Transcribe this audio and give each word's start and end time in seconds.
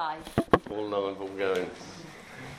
live. 0.00 0.38
All 0.70 0.88
live, 0.88 1.20
all 1.20 1.28
going. 1.36 1.70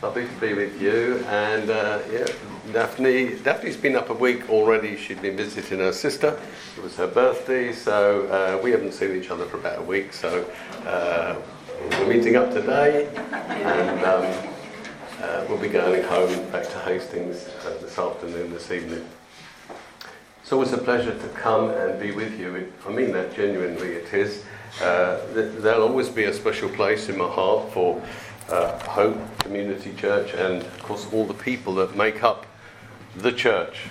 Lovely 0.03 0.27
to 0.27 0.33
be 0.39 0.53
with 0.53 0.79
you. 0.79 1.25
And 1.27 1.71
uh, 1.71 1.99
yeah, 2.11 2.27
Daphne. 2.71 3.35
Daphne's 3.37 3.77
been 3.77 3.95
up 3.95 4.11
a 4.11 4.13
week 4.13 4.47
already. 4.47 4.95
She'd 4.95 5.23
been 5.23 5.37
visiting 5.37 5.79
her 5.79 5.91
sister. 5.91 6.39
It 6.77 6.83
was 6.83 6.95
her 6.97 7.07
birthday, 7.07 7.73
so 7.73 8.27
uh, 8.27 8.61
we 8.63 8.69
haven't 8.69 8.91
seen 8.91 9.15
each 9.15 9.31
other 9.31 9.45
for 9.45 9.57
about 9.57 9.79
a 9.79 9.81
week. 9.81 10.13
So 10.13 10.45
uh, 10.85 11.35
we're 11.89 12.13
meeting 12.13 12.35
up 12.35 12.51
today, 12.51 13.07
and 13.15 14.05
um, 14.05 14.49
uh, 15.19 15.43
we'll 15.49 15.57
be 15.57 15.67
going 15.67 16.03
home 16.03 16.47
back 16.51 16.69
to 16.69 16.79
Hastings 16.81 17.47
uh, 17.65 17.75
this 17.81 17.97
afternoon, 17.97 18.53
this 18.53 18.69
evening. 18.69 19.03
It's 20.43 20.53
always 20.53 20.73
a 20.73 20.77
pleasure 20.77 21.17
to 21.17 21.27
come 21.29 21.71
and 21.71 21.99
be 21.99 22.11
with 22.11 22.39
you. 22.39 22.71
I 22.85 22.91
mean 22.91 23.11
that 23.13 23.35
genuinely. 23.35 23.93
It 23.93 24.13
is. 24.13 24.43
Uh, 24.79 25.19
th- 25.33 25.51
there'll 25.57 25.87
always 25.87 26.09
be 26.09 26.23
a 26.23 26.33
special 26.33 26.69
place 26.69 27.09
in 27.09 27.17
my 27.17 27.27
heart 27.27 27.71
for 27.73 28.01
uh, 28.49 28.77
Hope 28.79 29.17
Community 29.39 29.93
Church 29.93 30.33
and, 30.33 30.61
of 30.61 30.83
course, 30.83 31.07
all 31.11 31.25
the 31.25 31.33
people 31.33 31.75
that 31.75 31.95
make 31.95 32.23
up 32.23 32.45
the 33.17 33.31
church. 33.31 33.81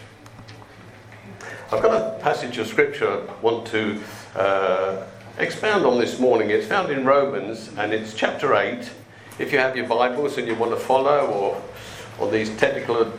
I've 1.72 1.82
got 1.82 1.94
a 1.94 2.18
passage 2.20 2.58
of 2.58 2.66
scripture 2.66 3.28
I 3.28 3.40
want 3.42 3.66
to 3.68 4.00
uh, 4.34 5.06
expound 5.38 5.84
on 5.84 6.00
this 6.00 6.18
morning. 6.18 6.50
It's 6.50 6.66
found 6.66 6.90
in 6.90 7.04
Romans 7.04 7.70
and 7.76 7.92
it's 7.92 8.14
chapter 8.14 8.54
8. 8.54 8.90
If 9.38 9.52
you 9.52 9.58
have 9.58 9.76
your 9.76 9.86
Bibles 9.86 10.36
and 10.38 10.48
you 10.48 10.54
want 10.54 10.72
to 10.72 10.78
follow, 10.78 11.62
or, 12.18 12.30
these 12.30 12.54
technical 12.58 13.10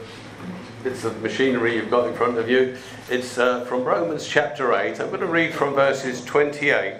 bits 0.83 1.05
of 1.05 1.23
machinery 1.23 1.75
you've 1.75 1.89
got 1.89 2.07
in 2.07 2.13
front 2.13 2.37
of 2.37 2.47
you, 2.47 2.77
it's 3.09 3.39
uh, 3.39 3.65
from 3.65 3.83
Romans 3.83 4.27
chapter 4.27 4.75
8. 4.75 4.99
I'm 4.99 5.07
going 5.07 5.21
to 5.21 5.25
read 5.25 5.53
from 5.53 5.73
verses 5.73 6.23
28 6.25 6.99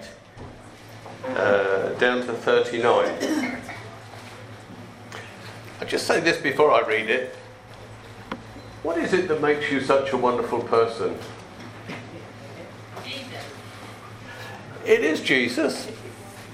uh, 1.38 1.94
down 1.99 2.26
to 2.26 2.34
39. 2.34 3.62
I 5.80 5.86
just 5.86 6.05
say 6.05 6.19
this 6.19 6.39
before 6.39 6.72
I 6.72 6.88
read 6.88 7.09
it. 7.09 7.36
What 8.83 8.97
is 8.97 9.14
it 9.14 9.28
that 9.28 9.42
makes 9.42 9.72
you 9.72 9.81
such 9.81 10.11
a 10.11 10.17
wonderful 10.17 10.61
person? 10.61 11.17
Jesus. 13.03 13.44
It 14.86 15.03
is 15.03 15.22
Jesus. 15.22 15.88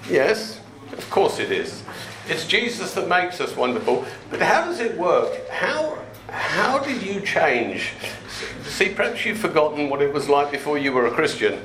Yes, 0.10 0.62
of 0.92 1.10
course 1.10 1.40
it 1.40 1.52
is. 1.52 1.84
It's 2.28 2.46
Jesus 2.46 2.94
that 2.94 3.08
makes 3.08 3.40
us 3.40 3.56
wonderful. 3.56 4.06
But 4.30 4.42
how 4.42 4.66
does 4.66 4.80
it 4.80 4.98
work? 4.98 5.48
How 5.50 5.98
how 6.30 6.80
did 6.80 7.02
you 7.02 7.22
change? 7.22 7.94
See, 8.66 8.90
perhaps 8.90 9.26
you've 9.26 9.38
forgotten 9.38 9.90
what 9.90 10.02
it 10.02 10.14
was 10.14 10.28
like 10.28 10.52
before 10.52 10.78
you 10.78 10.92
were 10.92 11.08
a 11.08 11.12
Christian. 11.12 11.62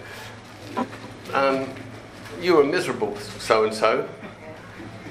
Um, 1.34 1.68
you 2.42 2.56
were 2.56 2.64
miserable, 2.64 3.16
so 3.38 3.64
and 3.64 3.74
so. 3.74 4.08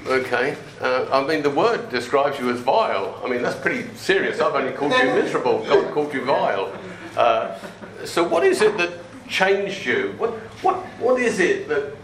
Okay. 0.06 0.56
Uh, 0.80 1.06
I 1.12 1.26
mean, 1.26 1.42
the 1.42 1.50
word 1.50 1.88
describes 1.88 2.38
you 2.38 2.50
as 2.50 2.60
vile. 2.60 3.20
I 3.24 3.28
mean, 3.28 3.42
that's 3.42 3.58
pretty 3.58 3.88
serious. 3.94 4.40
I've 4.40 4.54
only 4.54 4.72
called 4.72 4.92
you 4.92 5.04
miserable. 5.04 5.64
God 5.64 5.92
called 5.92 6.12
you 6.12 6.24
vile. 6.24 6.76
Uh, 7.16 7.56
so, 8.04 8.24
what 8.24 8.42
is 8.44 8.62
it 8.62 8.76
that 8.78 8.92
changed 9.28 9.86
you? 9.86 10.14
What, 10.18 10.32
what, 10.62 10.76
what 10.98 11.20
is 11.20 11.38
it 11.38 11.68
that, 11.68 11.94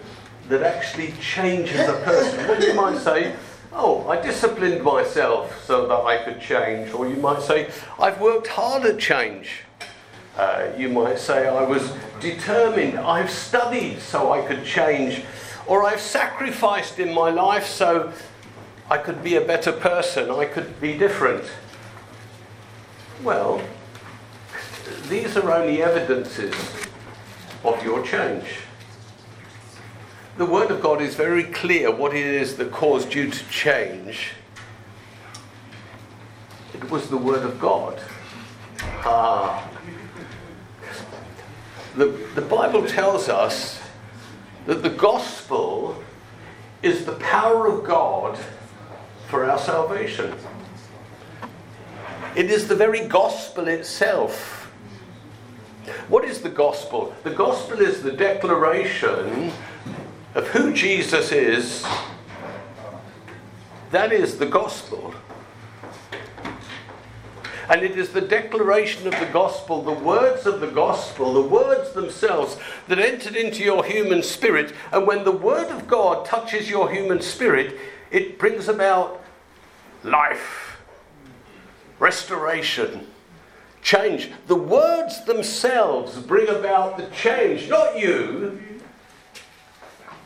that 0.49 0.62
actually 0.62 1.12
changes 1.21 1.81
a 1.81 2.01
person? 2.05 2.47
Well, 2.47 2.62
you 2.62 2.75
might 2.75 2.99
say, 2.99 3.34
oh, 3.73 4.09
I 4.09 4.21
disciplined 4.21 4.83
myself 4.83 5.65
so 5.65 5.89
that 5.89 6.01
I 6.05 6.25
could 6.25 6.41
change. 6.41 6.93
Or 6.93 7.09
you 7.09 7.17
might 7.17 7.43
say, 7.43 7.71
I've 7.99 8.21
worked 8.21 8.47
hard 8.47 8.84
at 8.84 8.99
change. 8.99 9.65
Uh, 10.39 10.70
you 10.78 10.89
might 10.89 11.19
say, 11.19 11.48
I 11.48 11.64
was 11.64 11.92
determined, 12.20 12.97
I've 12.97 13.28
studied 13.28 13.98
so 13.98 14.33
I 14.33 14.47
could 14.47 14.64
change, 14.64 15.22
or 15.67 15.84
I've 15.84 16.00
sacrificed 16.00 17.00
in 17.00 17.12
my 17.12 17.31
life 17.31 17.67
so 17.67 18.12
I 18.89 18.98
could 18.98 19.25
be 19.25 19.34
a 19.34 19.41
better 19.41 19.72
person, 19.72 20.31
I 20.31 20.44
could 20.44 20.81
be 20.81 20.97
different. 20.97 21.44
Well, 23.25 23.61
these 25.09 25.37
are 25.37 25.50
only 25.50 25.82
evidences 25.82 26.55
of 27.65 27.82
your 27.82 28.05
change. 28.05 28.44
The 30.37 30.47
Word 30.47 30.70
of 30.70 30.81
God 30.81 31.03
is 31.03 31.16
very 31.16 31.43
clear 31.43 31.91
what 31.91 32.15
it 32.15 32.25
is 32.25 32.56
that 32.59 32.70
caused 32.70 33.12
you 33.12 33.28
to 33.28 33.49
change. 33.49 34.34
It 36.75 36.88
was 36.93 37.09
the 37.10 37.16
Word 37.16 37.43
of 37.43 37.59
God. 37.59 38.00
Ah, 39.05 39.69
the, 41.98 42.06
the 42.36 42.42
Bible 42.42 42.86
tells 42.86 43.28
us 43.28 43.81
that 44.66 44.82
the 44.82 44.91
gospel 44.91 46.03
is 46.81 47.04
the 47.04 47.14
power 47.14 47.66
of 47.66 47.84
God 47.84 48.38
for 49.26 49.44
our 49.44 49.59
salvation. 49.59 50.32
It 52.37 52.50
is 52.50 52.69
the 52.69 52.76
very 52.76 53.08
gospel 53.08 53.66
itself. 53.66 54.70
What 56.08 56.25
is 56.25 56.41
the 56.41 56.50
gospel? 56.50 57.14
The 57.25 57.31
gospel 57.31 57.81
is 57.81 58.03
the 58.03 58.12
declaration 58.12 59.53
of 60.37 60.47
who 60.48 60.72
Jesus 60.72 61.32
is. 61.32 61.84
That 63.91 64.12
is 64.12 64.38
the 64.38 64.47
gospel. 64.47 65.14
And 67.69 67.83
it 67.83 67.99
is 67.99 68.11
the 68.11 68.21
declaration 68.23 69.06
of 69.06 69.19
the 69.21 69.29
gospel, 69.33 69.83
the 69.83 69.93
words 69.93 70.47
of 70.47 70.61
the 70.61 70.71
gospel, 70.71 71.34
the 71.34 71.49
words 71.49 71.93
themselves 71.93 72.56
that 72.89 72.99
entered 72.99 73.37
into 73.37 73.62
your 73.62 73.84
human 73.84 74.23
spirit. 74.23 74.73
And 74.91 75.06
when 75.06 75.25
the 75.25 75.33
word 75.33 75.69
of 75.69 75.87
God 75.87 76.25
touches 76.25 76.71
your 76.71 76.91
human 76.91 77.21
spirit, 77.21 77.79
it 78.11 78.39
brings 78.39 78.69
about 78.69 79.23
life, 80.03 80.79
restoration, 81.99 83.06
change. 83.83 84.31
The 84.47 84.55
words 84.55 85.25
themselves 85.25 86.19
bring 86.19 86.49
about 86.49 86.97
the 86.97 87.06
change, 87.15 87.69
not 87.69 87.99
you. 87.99 88.61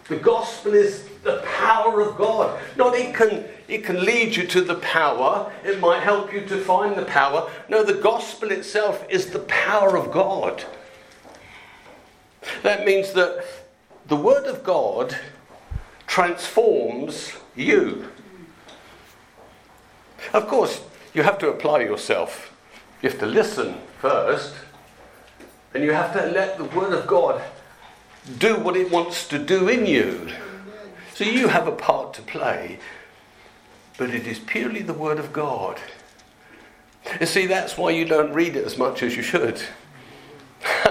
The 0.09 0.17
gospel 0.17 0.75
is 0.75 1.09
the 1.23 1.39
power 1.59 2.01
of 2.01 2.17
God. 2.17 2.61
Not 2.77 2.95
it 2.95 3.15
can 3.15 3.45
it 3.69 3.85
can 3.85 4.05
lead 4.05 4.37
you 4.37 4.47
to 4.49 4.61
the 4.61 4.75
power. 4.77 5.51
It 5.65 5.81
might 5.81 6.03
help 6.03 6.33
you 6.33 6.45
to 6.47 6.59
find 6.59 6.97
the 6.97 7.05
power. 7.05 7.51
No, 7.69 7.83
the 7.83 7.95
gospel 7.95 8.51
itself 8.51 9.07
is 9.09 9.31
the 9.31 9.39
power 9.41 9.97
of 9.97 10.13
God. 10.13 10.65
That 12.63 12.85
means 12.85 13.13
that 13.13 13.45
the 14.07 14.17
word 14.17 14.47
of 14.47 14.63
God 14.65 15.17
transforms 16.07 17.33
you. 17.55 18.09
Of 20.33 20.49
course, 20.49 20.83
you 21.15 21.23
have 21.23 21.39
to 21.39 21.49
apply 21.49 21.81
yourself. 21.81 22.55
You 23.01 23.11
have 23.11 23.19
to 23.21 23.27
listen 23.27 23.77
first, 24.01 24.55
and 25.75 25.83
you 25.83 25.93
have 25.93 26.13
to 26.13 26.27
let 26.27 26.59
the 26.59 26.65
word 26.65 26.93
of 26.93 27.07
God 27.07 27.43
do 28.39 28.57
what 28.57 28.77
it 28.77 28.91
wants 28.91 29.27
to 29.29 29.39
do 29.39 29.69
in 29.69 29.87
you. 29.87 30.29
So 31.23 31.29
you 31.29 31.47
have 31.47 31.69
a 31.69 31.73
part 31.73 32.15
to 32.15 32.23
play, 32.23 32.81
but 33.97 34.11
it 34.11 34.27
is 34.27 34.41
purely 34.41 34.83
the 34.83 34.93
Word 34.93 35.21
of 35.21 35.33
God. 35.33 35.81
You 37.21 37.27
see, 37.27 37.47
that's 37.47 37.79
why 37.79 37.91
you 37.91 38.05
don't 38.05 38.33
read 38.33 38.57
it 38.57 38.65
as 38.65 38.77
much 38.77 39.05
as 39.05 39.15
you 39.15 39.23
should. 39.23 39.63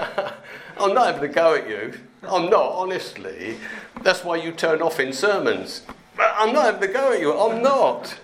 I'm 0.78 0.94
not 0.94 1.04
having 1.04 1.20
to 1.20 1.28
go 1.28 1.54
at 1.54 1.68
you. 1.68 1.92
I'm 2.22 2.48
not, 2.48 2.72
honestly. 2.72 3.58
That's 4.00 4.24
why 4.24 4.36
you 4.36 4.52
turn 4.52 4.80
off 4.80 4.98
in 5.00 5.12
sermons. 5.12 5.82
I'm 6.18 6.54
not 6.54 6.64
having 6.64 6.80
to 6.80 6.94
go 6.94 7.12
at 7.12 7.20
you. 7.20 7.38
I'm 7.38 7.62
not. 7.62 8.18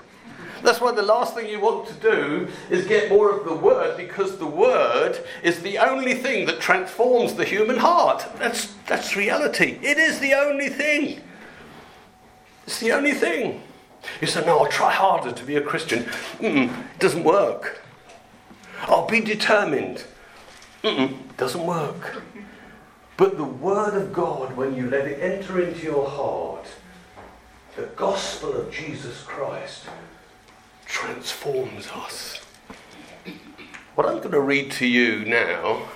That's 0.63 0.81
why 0.81 0.93
the 0.93 1.03
last 1.03 1.35
thing 1.35 1.47
you 1.47 1.61
want 1.61 1.89
to 1.89 1.95
do 1.95 2.49
is 2.71 2.87
get 2.87 3.11
more 3.11 3.39
of 3.39 3.45
the 3.45 3.55
Word 3.55 3.99
because 3.99 4.39
the 4.39 4.47
Word 4.47 5.23
is 5.43 5.61
the 5.61 5.77
only 5.77 6.15
thing 6.15 6.47
that 6.47 6.59
transforms 6.59 7.35
the 7.35 7.45
human 7.45 7.77
heart. 7.77 8.25
That's, 8.39 8.73
that's 8.87 9.15
reality. 9.15 9.79
It 9.83 9.99
is 9.99 10.21
the 10.21 10.33
only 10.33 10.71
thing. 10.71 11.21
It's 12.69 12.81
the 12.81 12.93
only 12.93 13.15
thing. 13.15 13.63
You 14.21 14.27
say, 14.27 14.45
no, 14.45 14.59
I'll 14.59 14.67
try 14.67 14.93
harder 14.93 15.33
to 15.33 15.45
be 15.45 15.57
a 15.57 15.61
Christian. 15.63 16.03
Mm-mm, 16.39 16.69
it 16.69 16.99
doesn't 16.99 17.25
work. 17.25 17.81
I'll 18.83 19.07
be 19.07 19.23
determined. 19.23 20.05
Mm-mm, 20.85 21.17
doesn't 21.39 21.65
work. 21.65 22.23
But 23.17 23.39
the 23.39 23.45
Word 23.45 23.95
of 23.95 24.13
God, 24.13 24.55
when 24.55 24.77
you 24.77 24.91
let 24.91 25.07
it 25.07 25.19
enter 25.19 25.63
into 25.63 25.83
your 25.83 26.07
heart, 26.11 26.67
the 27.75 27.87
gospel 27.97 28.53
of 28.53 28.71
Jesus 28.71 29.23
Christ 29.23 29.87
transforms 30.85 31.89
us. 31.89 32.39
What 33.95 34.07
I'm 34.07 34.19
going 34.19 34.33
to 34.33 34.43
read 34.43 34.73
to 34.73 34.87
you 34.87 35.25
now 35.25 35.89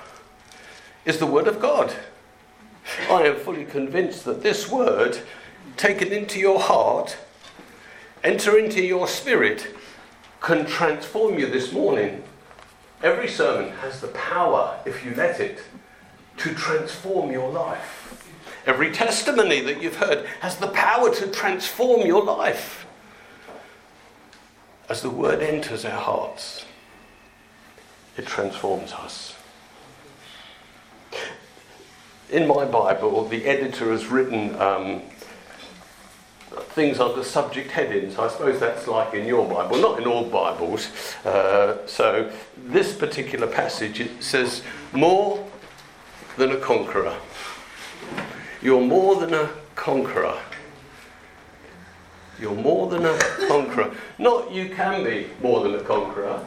is 1.05 1.19
the 1.19 1.27
Word 1.27 1.49
of 1.49 1.61
God. 1.61 1.95
I 3.11 3.25
am 3.25 3.37
fully 3.37 3.67
convinced 3.67 4.25
that 4.25 4.43
this 4.43 4.71
Word, 4.71 5.19
taken 5.77 6.13
into 6.13 6.39
your 6.39 6.61
heart, 6.61 7.17
enter 8.23 8.59
into 8.59 8.83
your 8.83 9.09
spirit, 9.09 9.75
can 10.41 10.67
transform 10.67 11.39
you 11.39 11.47
this 11.47 11.73
morning. 11.73 12.23
Every 13.03 13.29
sermon 13.29 13.71
has 13.79 14.01
the 14.01 14.09
power, 14.09 14.79
if 14.85 15.05
you 15.05 15.15
let 15.15 15.41
it, 15.41 15.63
to 16.39 16.55
transform 16.55 17.31
your 17.31 17.51
life. 17.51 18.29
Every 18.67 18.93
testimony 18.93 19.61
that 19.61 19.83
you've 19.83 19.97
heard 19.97 20.25
has 20.41 20.57
the 20.57 20.69
power 20.69 21.13
to 21.15 21.27
transform 21.29 22.07
your 22.07 22.23
life. 22.23 22.87
As 24.89 25.03
the 25.03 25.11
word 25.11 25.43
enters 25.43 25.85
our 25.85 26.01
hearts, 26.01 26.65
it 28.17 28.27
transforms 28.27 28.93
us. 28.93 29.35
In 32.31 32.47
my 32.47 32.65
Bible, 32.65 33.29
the 33.29 33.47
editor 33.47 33.91
has 33.91 34.07
written 34.07 34.55
um, 34.61 35.03
things 36.75 37.01
under 37.01 37.23
subject 37.23 37.71
headings. 37.71 38.19
I 38.19 38.29
suppose 38.29 38.61
that's 38.61 38.87
like 38.87 39.15
in 39.15 39.27
your 39.27 39.49
Bible, 39.49 39.79
not 39.79 39.99
in 39.99 40.07
all 40.07 40.25
Bibles. 40.25 40.89
Uh, 41.25 41.87
so 41.87 42.31
this 42.57 42.95
particular 42.95 43.47
passage 43.47 44.01
it 44.01 44.23
says, 44.23 44.63
"More 44.93 45.49
than 46.37 46.53
a 46.53 46.57
conqueror." 46.59 47.15
You're 48.63 48.81
more 48.81 49.17
than 49.17 49.35
a 49.35 49.51
conqueror. 49.75 50.39
You're 52.41 52.55
more 52.55 52.89
than 52.89 53.05
a 53.05 53.19
conqueror. 53.49 53.93
Not 54.19 54.53
you 54.53 54.69
can 54.69 55.05
be 55.05 55.29
more 55.43 55.63
than 55.63 55.75
a 55.75 55.83
conqueror, 55.83 56.45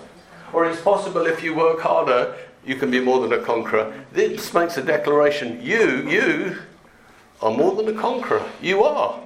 or 0.54 0.66
it's 0.66 0.82
possible 0.82 1.26
if 1.26 1.44
you 1.44 1.54
work 1.54 1.82
harder, 1.82 2.36
you 2.66 2.76
can 2.76 2.90
be 2.90 3.00
more 3.00 3.22
than 3.22 3.34
a 3.34 3.44
conqueror. 3.44 3.94
This 4.12 4.54
makes 4.54 4.78
a 4.78 4.82
declaration. 4.82 5.62
You, 5.62 6.10
you 6.10 6.58
are 7.42 7.52
more 7.52 7.76
than 7.76 7.96
a 7.96 8.00
conqueror. 8.00 8.44
You 8.62 8.84
are. 8.84 9.22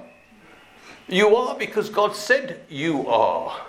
You 1.09 1.35
are 1.35 1.57
because 1.57 1.89
God 1.89 2.15
said 2.15 2.59
you 2.69 3.07
are. 3.07 3.59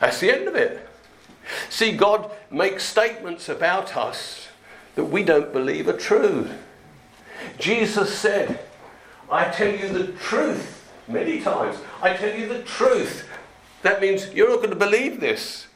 That's 0.00 0.20
the 0.20 0.32
end 0.32 0.48
of 0.48 0.54
it. 0.54 0.86
See, 1.70 1.92
God 1.92 2.30
makes 2.50 2.84
statements 2.84 3.48
about 3.48 3.96
us 3.96 4.48
that 4.94 5.04
we 5.04 5.22
don't 5.22 5.52
believe 5.52 5.88
are 5.88 5.96
true. 5.96 6.48
Jesus 7.58 8.16
said, 8.16 8.60
I 9.30 9.48
tell 9.50 9.74
you 9.74 9.88
the 9.88 10.12
truth 10.12 10.90
many 11.08 11.40
times. 11.40 11.78
I 12.02 12.14
tell 12.14 12.36
you 12.38 12.46
the 12.46 12.62
truth. 12.62 13.28
That 13.82 14.00
means 14.00 14.32
you're 14.32 14.50
not 14.50 14.58
going 14.58 14.70
to 14.70 14.76
believe 14.76 15.20
this. 15.20 15.66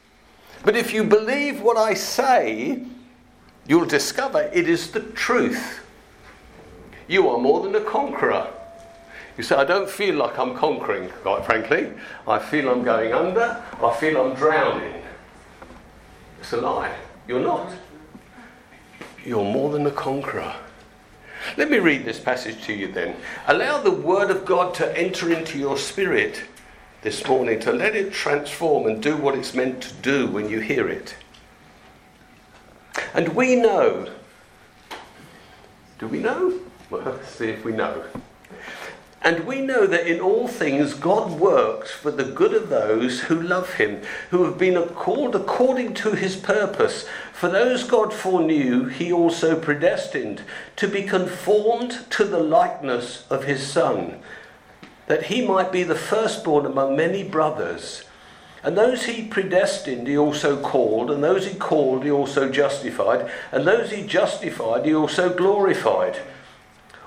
But 0.65 0.77
if 0.77 0.93
you 0.93 1.05
believe 1.05 1.61
what 1.61 1.77
I 1.77 1.95
say, 1.95 2.83
you'll 3.67 3.87
discover 3.87 4.51
it 4.53 4.69
is 4.69 4.91
the 4.91 5.01
truth. 5.01 5.81
You 7.09 7.29
are 7.29 7.39
more 7.39 7.63
than 7.63 7.75
a 7.75 7.85
conqueror. 7.85 8.53
You 9.37 9.43
say, 9.43 9.57
I 9.57 9.65
don't 9.65 9.89
feel 9.89 10.15
like 10.15 10.39
I'm 10.39 10.55
conquering, 10.55 11.11
quite 11.23 11.45
frankly. 11.45 11.93
I 12.27 12.39
feel 12.39 12.71
I'm 12.71 12.83
going 12.83 13.13
under. 13.13 13.63
I 13.83 13.95
feel 13.99 14.21
I'm 14.21 14.35
drowning. 14.35 15.03
It's 16.41 16.53
a 16.53 16.57
lie. 16.57 16.95
You're 17.29 17.41
not. 17.41 17.71
You're 19.25 19.45
more 19.45 19.71
than 19.73 19.87
a 19.87 19.91
conqueror. 19.91 20.55
Let 21.57 21.71
me 21.71 21.79
read 21.79 22.05
this 22.05 22.19
passage 22.19 22.65
to 22.65 22.73
you 22.73 22.91
then. 22.91 23.17
Allow 23.47 23.83
the 23.83 23.91
Word 23.91 24.31
of 24.31 24.47
God 24.47 24.75
to 24.75 24.99
enter 24.99 25.33
into 25.33 25.59
your 25.59 25.77
spirit 25.77 26.43
this 27.03 27.27
morning, 27.27 27.61
to 27.61 27.73
let 27.73 27.95
it 27.95 28.13
transform 28.13 28.87
and 28.87 29.03
do 29.03 29.17
what 29.17 29.37
it's 29.37 29.55
meant 29.55 29.83
to 29.83 29.95
do 29.95 30.27
when 30.27 30.49
you 30.49 30.61
hear 30.61 30.89
it. 30.89 31.15
And 33.13 33.29
we 33.35 33.55
know. 33.55 34.11
Do 35.99 36.09
we 36.09 36.19
know? 36.19 36.59
Well, 36.91 37.03
let's 37.03 37.29
see 37.31 37.49
if 37.51 37.65
we 37.65 37.73
know. 37.73 38.03
And 39.27 39.45
we 39.45 39.61
know 39.61 39.89
that 39.89 40.07
in 40.07 40.21
all 40.21 40.47
things 40.47 40.95
God 40.95 41.41
works 41.41 41.91
for 41.91 42.13
the 42.13 42.23
good 42.23 42.55
of 42.55 42.69
those 42.69 43.23
who 43.23 43.43
love 43.43 43.75
him, 43.75 44.03
who 44.31 44.45
have 44.45 44.57
been 44.57 44.81
called 44.91 45.35
according 45.35 45.95
to 45.95 46.13
his 46.13 46.37
purpose. 46.37 47.09
For 47.33 47.49
those 47.49 47.83
God 47.83 48.13
foreknew, 48.13 48.85
he 48.85 49.13
also 49.13 49.59
predestined 49.59 50.43
to 50.77 50.87
be 50.87 51.03
conformed 51.03 52.09
to 52.11 52.25
the 52.25 52.39
likeness 52.39 53.27
of 53.29 53.47
his 53.47 53.67
Son, 53.67 54.21
that 55.09 55.25
he 55.25 55.45
might 55.45 55.73
be 55.73 55.83
the 55.83 55.97
firstborn 55.97 56.65
among 56.65 56.95
many 56.95 57.25
brothers. 57.25 58.05
And 58.63 58.79
those 58.79 59.07
he 59.07 59.27
predestined, 59.27 60.07
he 60.07 60.17
also 60.17 60.63
called, 60.63 61.11
and 61.11 61.25
those 61.25 61.49
he 61.49 61.59
called, 61.59 62.05
he 62.05 62.13
also 62.13 62.49
justified, 62.49 63.29
and 63.51 63.67
those 63.67 63.91
he 63.91 64.07
justified, 64.07 64.87
he 64.87 64.95
also 64.95 65.35
glorified. 65.35 66.21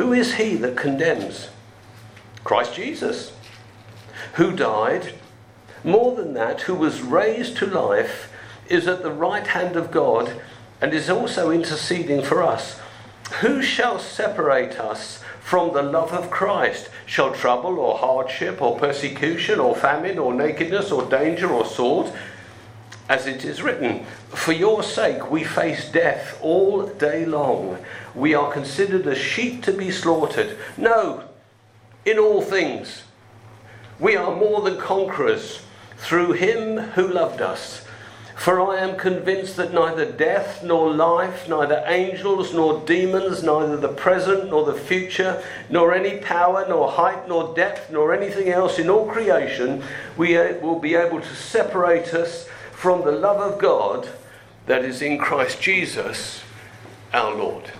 Who 0.00 0.14
is 0.14 0.36
he 0.36 0.56
that 0.56 0.78
condemns? 0.78 1.50
Christ 2.42 2.72
Jesus, 2.72 3.32
who 4.36 4.56
died, 4.56 5.12
more 5.84 6.16
than 6.16 6.32
that, 6.32 6.62
who 6.62 6.74
was 6.74 7.02
raised 7.02 7.58
to 7.58 7.66
life, 7.66 8.32
is 8.66 8.88
at 8.88 9.02
the 9.02 9.12
right 9.12 9.46
hand 9.46 9.76
of 9.76 9.90
God 9.90 10.40
and 10.80 10.94
is 10.94 11.10
also 11.10 11.50
interceding 11.50 12.22
for 12.22 12.42
us. 12.42 12.80
Who 13.42 13.60
shall 13.60 13.98
separate 13.98 14.80
us 14.80 15.22
from 15.38 15.74
the 15.74 15.82
love 15.82 16.14
of 16.14 16.30
Christ? 16.30 16.88
Shall 17.04 17.34
trouble 17.34 17.78
or 17.78 17.98
hardship 17.98 18.62
or 18.62 18.78
persecution 18.78 19.60
or 19.60 19.76
famine 19.76 20.18
or 20.18 20.32
nakedness 20.32 20.90
or 20.90 21.04
danger 21.10 21.50
or 21.50 21.66
sword? 21.66 22.10
As 23.10 23.26
it 23.26 23.44
is 23.44 23.60
written, 23.60 24.04
For 24.28 24.52
your 24.52 24.84
sake 24.84 25.32
we 25.32 25.42
face 25.42 25.90
death 25.90 26.38
all 26.40 26.86
day 26.86 27.26
long. 27.26 27.78
We 28.14 28.34
are 28.34 28.52
considered 28.52 29.04
as 29.08 29.18
sheep 29.18 29.64
to 29.64 29.72
be 29.72 29.90
slaughtered. 29.90 30.56
No, 30.76 31.24
in 32.04 32.20
all 32.20 32.40
things, 32.40 33.02
we 33.98 34.14
are 34.14 34.36
more 34.36 34.60
than 34.60 34.78
conquerors 34.78 35.62
through 35.96 36.34
him 36.34 36.78
who 36.94 37.08
loved 37.08 37.42
us. 37.42 37.84
For 38.36 38.60
I 38.60 38.78
am 38.78 38.96
convinced 38.96 39.56
that 39.56 39.74
neither 39.74 40.10
death 40.10 40.62
nor 40.62 40.94
life, 40.94 41.48
neither 41.48 41.82
angels 41.88 42.54
nor 42.54 42.80
demons, 42.86 43.42
neither 43.42 43.76
the 43.76 43.88
present 43.88 44.50
nor 44.50 44.64
the 44.64 44.78
future, 44.78 45.42
nor 45.68 45.92
any 45.92 46.18
power, 46.18 46.64
nor 46.68 46.92
height, 46.92 47.26
nor 47.26 47.56
depth, 47.56 47.90
nor 47.90 48.14
anything 48.14 48.50
else 48.50 48.78
in 48.78 48.88
all 48.88 49.10
creation 49.10 49.82
we 50.16 50.36
uh, 50.36 50.54
will 50.60 50.78
be 50.78 50.94
able 50.94 51.20
to 51.20 51.34
separate 51.34 52.14
us 52.14 52.48
from 52.80 53.04
the 53.04 53.12
love 53.12 53.36
of 53.36 53.58
God 53.58 54.08
that 54.64 54.86
is 54.86 55.02
in 55.02 55.18
Christ 55.18 55.60
Jesus 55.60 56.42
our 57.12 57.34
Lord. 57.34 57.70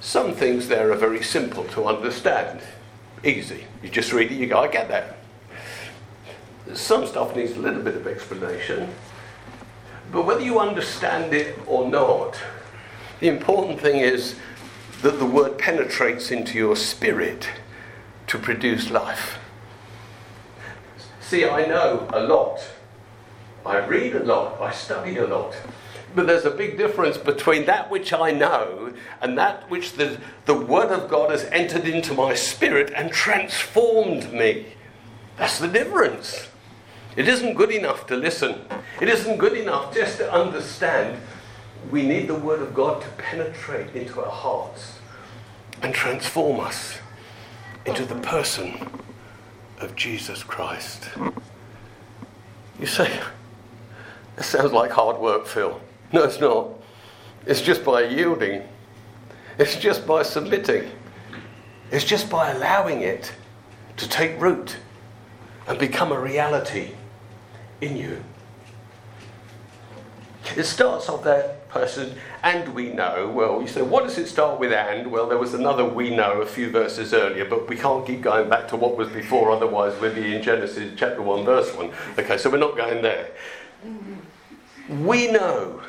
Some 0.00 0.34
things 0.34 0.68
there 0.68 0.92
are 0.92 0.96
very 0.96 1.24
simple 1.24 1.64
to 1.64 1.86
understand, 1.86 2.60
easy. 3.24 3.64
You 3.82 3.88
just 3.88 4.12
read 4.12 4.30
it, 4.30 4.36
you 4.36 4.46
go, 4.46 4.60
I 4.60 4.68
get 4.68 4.86
that. 4.90 5.16
Some 6.74 7.08
stuff 7.08 7.34
needs 7.34 7.56
a 7.56 7.58
little 7.58 7.82
bit 7.82 7.96
of 7.96 8.06
explanation, 8.06 8.88
but 10.12 10.24
whether 10.24 10.42
you 10.42 10.60
understand 10.60 11.34
it 11.34 11.58
or 11.66 11.90
not, 11.90 12.38
the 13.18 13.26
important 13.26 13.80
thing 13.80 13.96
is 13.96 14.36
that 15.02 15.18
the 15.18 15.26
word 15.26 15.58
penetrates 15.58 16.30
into 16.30 16.56
your 16.56 16.76
spirit 16.76 17.48
to 18.28 18.38
produce 18.38 18.92
life. 18.92 19.40
See, 21.18 21.44
I 21.44 21.66
know 21.66 22.08
a 22.12 22.20
lot 22.20 22.60
I 23.68 23.84
read 23.86 24.16
a 24.16 24.24
lot, 24.24 24.60
I 24.62 24.72
study 24.72 25.18
a 25.18 25.26
lot. 25.26 25.54
But 26.14 26.26
there's 26.26 26.46
a 26.46 26.50
big 26.50 26.78
difference 26.78 27.18
between 27.18 27.66
that 27.66 27.90
which 27.90 28.14
I 28.14 28.30
know 28.30 28.94
and 29.20 29.36
that 29.36 29.68
which 29.70 29.92
the, 29.92 30.18
the 30.46 30.54
Word 30.54 30.90
of 30.90 31.10
God 31.10 31.30
has 31.30 31.44
entered 31.44 31.84
into 31.84 32.14
my 32.14 32.34
spirit 32.34 32.90
and 32.96 33.12
transformed 33.12 34.32
me. 34.32 34.68
That's 35.36 35.58
the 35.58 35.68
difference. 35.68 36.48
It 37.14 37.28
isn't 37.28 37.54
good 37.54 37.70
enough 37.70 38.06
to 38.06 38.16
listen, 38.16 38.62
it 39.02 39.08
isn't 39.08 39.36
good 39.36 39.52
enough 39.52 39.94
just 39.94 40.16
to 40.18 40.32
understand. 40.32 41.20
We 41.90 42.02
need 42.02 42.26
the 42.26 42.34
Word 42.34 42.62
of 42.62 42.74
God 42.74 43.02
to 43.02 43.08
penetrate 43.18 43.94
into 43.94 44.20
our 44.24 44.30
hearts 44.30 44.98
and 45.82 45.94
transform 45.94 46.60
us 46.60 46.98
into 47.84 48.04
the 48.04 48.16
person 48.16 48.90
of 49.78 49.94
Jesus 49.94 50.42
Christ. 50.42 51.10
You 52.80 52.86
say, 52.86 53.20
it 54.38 54.44
sounds 54.44 54.72
like 54.72 54.90
hard 54.90 55.18
work, 55.18 55.46
Phil. 55.46 55.80
No, 56.12 56.24
it's 56.24 56.40
not. 56.40 56.68
It's 57.46 57.60
just 57.60 57.84
by 57.84 58.04
yielding, 58.04 58.62
it's 59.58 59.76
just 59.76 60.06
by 60.06 60.22
submitting, 60.22 60.90
it's 61.90 62.04
just 62.04 62.28
by 62.30 62.50
allowing 62.50 63.02
it 63.02 63.32
to 63.96 64.08
take 64.08 64.40
root 64.40 64.76
and 65.66 65.78
become 65.78 66.12
a 66.12 66.20
reality 66.20 66.92
in 67.80 67.96
you. 67.96 68.22
It 70.56 70.64
starts 70.64 71.08
off 71.08 71.24
that 71.24 71.68
person, 71.68 72.14
and 72.42 72.74
we 72.74 72.90
know. 72.90 73.28
Well, 73.28 73.60
you 73.60 73.68
say, 73.68 73.82
what 73.82 74.04
does 74.04 74.16
it 74.16 74.28
start 74.28 74.58
with 74.58 74.72
and? 74.72 75.10
Well, 75.10 75.28
there 75.28 75.36
was 75.38 75.52
another 75.52 75.84
we 75.84 76.14
know 76.14 76.40
a 76.40 76.46
few 76.46 76.70
verses 76.70 77.12
earlier, 77.12 77.44
but 77.44 77.68
we 77.68 77.76
can't 77.76 78.06
keep 78.06 78.22
going 78.22 78.48
back 78.48 78.68
to 78.68 78.76
what 78.76 78.96
was 78.96 79.08
before, 79.08 79.50
otherwise, 79.50 79.98
we'll 80.00 80.14
be 80.14 80.34
in 80.34 80.42
Genesis 80.42 80.92
chapter 80.96 81.20
1, 81.20 81.44
verse 81.44 81.74
1. 81.74 81.90
Okay, 82.18 82.38
so 82.38 82.48
we're 82.48 82.56
not 82.56 82.76
going 82.76 83.02
there. 83.02 83.30
We 84.88 85.30
know. 85.30 85.82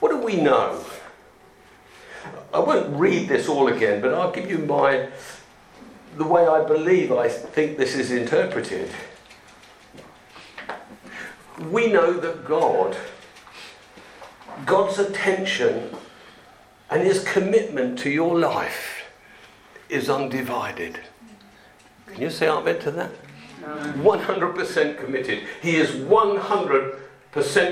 What 0.00 0.10
do 0.10 0.18
we 0.18 0.36
know? 0.40 0.84
I 2.52 2.58
won't 2.58 2.96
read 2.96 3.28
this 3.28 3.48
all 3.48 3.68
again, 3.68 4.00
but 4.00 4.14
I'll 4.14 4.32
give 4.32 4.50
you 4.50 4.58
my 4.58 5.08
the 6.16 6.24
way 6.24 6.46
I 6.46 6.64
believe 6.64 7.12
I 7.12 7.28
think 7.28 7.76
this 7.76 7.94
is 7.94 8.10
interpreted. 8.10 8.90
We 11.70 11.92
know 11.92 12.14
that 12.14 12.46
God, 12.46 12.96
God's 14.64 14.98
attention 14.98 15.94
and 16.88 17.02
his 17.02 17.22
commitment 17.24 17.98
to 18.00 18.10
your 18.10 18.38
life 18.38 19.04
is 19.90 20.08
undivided. 20.08 21.00
Can 22.06 22.22
you 22.22 22.30
say 22.30 22.48
amen 22.48 22.78
to 22.80 22.90
that? 22.92 23.10
100% 23.60 24.98
committed. 24.98 25.40
He 25.60 25.76
is 25.76 25.90
100% 25.90 27.05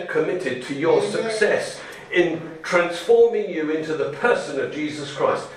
committed 0.09 0.62
to 0.64 0.75
your 0.75 1.02
success 1.02 1.80
in 2.12 2.40
transforming 2.62 3.50
you 3.50 3.71
into 3.71 3.97
the 3.97 4.12
person 4.12 4.61
of 4.61 4.73
Jesus 4.73 5.12
Christ. 5.12 5.49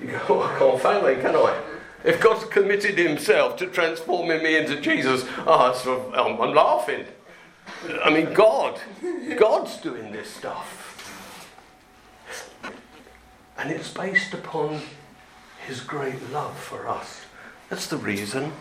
You 0.00 0.08
go, 0.08 0.20
oh, 0.28 0.42
I 0.42 0.58
can't 0.58 0.80
fail 0.80 1.02
then, 1.02 1.20
can 1.20 1.36
I? 1.36 1.60
If 2.04 2.20
God's 2.20 2.44
committed 2.44 2.98
himself 2.98 3.56
to 3.56 3.66
transforming 3.66 4.42
me 4.42 4.56
into 4.56 4.80
Jesus, 4.80 5.24
ah, 5.46 5.72
oh, 5.72 5.78
sort 5.78 6.00
of, 6.00 6.14
I'm, 6.14 6.40
I'm 6.40 6.54
laughing. 6.54 7.06
I 8.04 8.10
mean, 8.10 8.32
God, 8.34 8.80
God's 9.36 9.78
doing 9.78 10.12
this 10.12 10.28
stuff. 10.28 10.82
And 13.56 13.70
it's 13.70 13.90
based 13.90 14.34
upon 14.34 14.82
his 15.66 15.80
great 15.80 16.30
love 16.30 16.58
for 16.58 16.88
us. 16.88 17.22
That's 17.70 17.86
the 17.86 17.96
reason. 17.96 18.52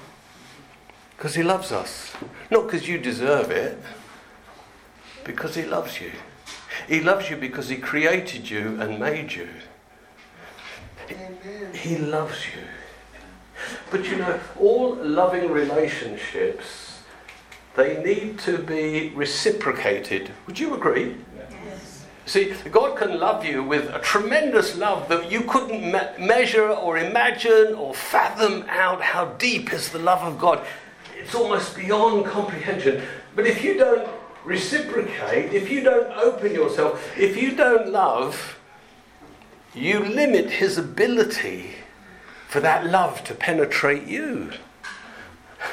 Because 1.17 1.35
he 1.35 1.43
loves 1.43 1.71
us. 1.71 2.13
Not 2.49 2.65
because 2.65 2.87
you 2.87 2.97
deserve 2.97 3.51
it, 3.51 3.77
because 5.23 5.55
he 5.55 5.63
loves 5.63 5.99
you. 5.99 6.11
He 6.87 7.01
loves 7.01 7.29
you 7.29 7.37
because 7.37 7.69
he 7.69 7.77
created 7.77 8.49
you 8.49 8.79
and 8.81 8.99
made 8.99 9.33
you. 9.33 9.47
He 11.73 11.97
loves 11.97 12.45
you. 12.55 12.61
But 13.91 14.05
you 14.05 14.17
know, 14.17 14.39
all 14.59 14.95
loving 14.95 15.51
relationships, 15.51 16.99
they 17.75 18.01
need 18.03 18.39
to 18.39 18.57
be 18.57 19.09
reciprocated. 19.15 20.31
Would 20.47 20.59
you 20.59 20.73
agree? 20.73 21.15
Yes. 21.35 22.05
See, 22.25 22.53
God 22.71 22.97
can 22.97 23.19
love 23.19 23.45
you 23.45 23.63
with 23.63 23.89
a 23.93 23.99
tremendous 23.99 24.77
love 24.77 25.07
that 25.09 25.31
you 25.31 25.41
couldn't 25.41 25.91
me- 25.91 26.25
measure 26.25 26.69
or 26.69 26.97
imagine 26.97 27.73
or 27.75 27.93
fathom 27.93 28.65
out 28.69 29.01
how 29.01 29.25
deep 29.37 29.73
is 29.73 29.89
the 29.89 29.99
love 29.99 30.21
of 30.21 30.39
God. 30.39 30.65
It's 31.17 31.35
almost 31.35 31.75
beyond 31.75 32.25
comprehension. 32.25 33.03
But 33.35 33.47
if 33.47 33.63
you 33.63 33.77
don't 33.77 34.07
reciprocate, 34.43 35.53
if 35.53 35.69
you 35.69 35.81
don't 35.81 36.11
open 36.17 36.53
yourself, 36.53 37.17
if 37.17 37.37
you 37.37 37.55
don't 37.55 37.89
love, 37.89 38.59
you 39.73 39.99
limit 39.99 40.49
his 40.49 40.77
ability 40.77 41.75
for 42.47 42.59
that 42.59 42.85
love 42.85 43.23
to 43.23 43.33
penetrate 43.33 44.05
you. 44.05 44.51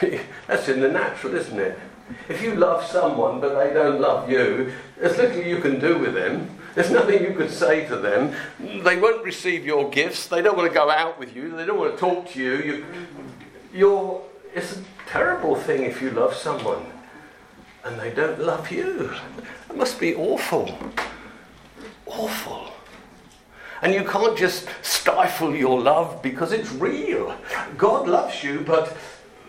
That's 0.46 0.68
in 0.68 0.80
the 0.80 0.88
natural, 0.88 1.34
isn't 1.34 1.58
it? 1.58 1.78
If 2.28 2.42
you 2.42 2.54
love 2.54 2.84
someone 2.84 3.40
but 3.40 3.58
they 3.58 3.72
don't 3.72 4.00
love 4.00 4.30
you, 4.30 4.72
there's 4.98 5.16
little 5.16 5.42
you 5.42 5.60
can 5.60 5.78
do 5.78 5.98
with 5.98 6.14
them. 6.14 6.56
There's 6.74 6.90
nothing 6.90 7.22
you 7.22 7.34
could 7.34 7.50
say 7.50 7.86
to 7.88 7.96
them. 7.96 8.34
They 8.58 8.96
won't 8.96 9.24
receive 9.24 9.66
your 9.66 9.90
gifts. 9.90 10.28
They 10.28 10.40
don't 10.40 10.56
want 10.56 10.68
to 10.68 10.74
go 10.74 10.88
out 10.88 11.18
with 11.18 11.34
you. 11.34 11.56
They 11.56 11.66
don't 11.66 11.78
want 11.78 11.94
to 11.94 11.98
talk 11.98 12.30
to 12.30 12.40
you. 12.40 12.56
you 12.56 12.84
you're, 13.72 14.22
it's 14.54 14.76
a 14.76 14.82
terrible 15.06 15.56
thing 15.56 15.82
if 15.82 16.00
you 16.00 16.10
love 16.10 16.34
someone 16.34 16.84
and 17.84 17.98
they 17.98 18.10
don't 18.10 18.40
love 18.40 18.70
you. 18.70 19.12
It 19.68 19.76
must 19.76 19.98
be 19.98 20.14
awful. 20.14 20.78
Awful. 22.06 22.72
And 23.82 23.94
you 23.94 24.04
can't 24.04 24.36
just 24.36 24.68
stifle 24.82 25.54
your 25.54 25.80
love 25.80 26.22
because 26.22 26.52
it's 26.52 26.70
real. 26.72 27.34
God 27.78 28.06
loves 28.06 28.44
you, 28.44 28.60
but 28.60 28.94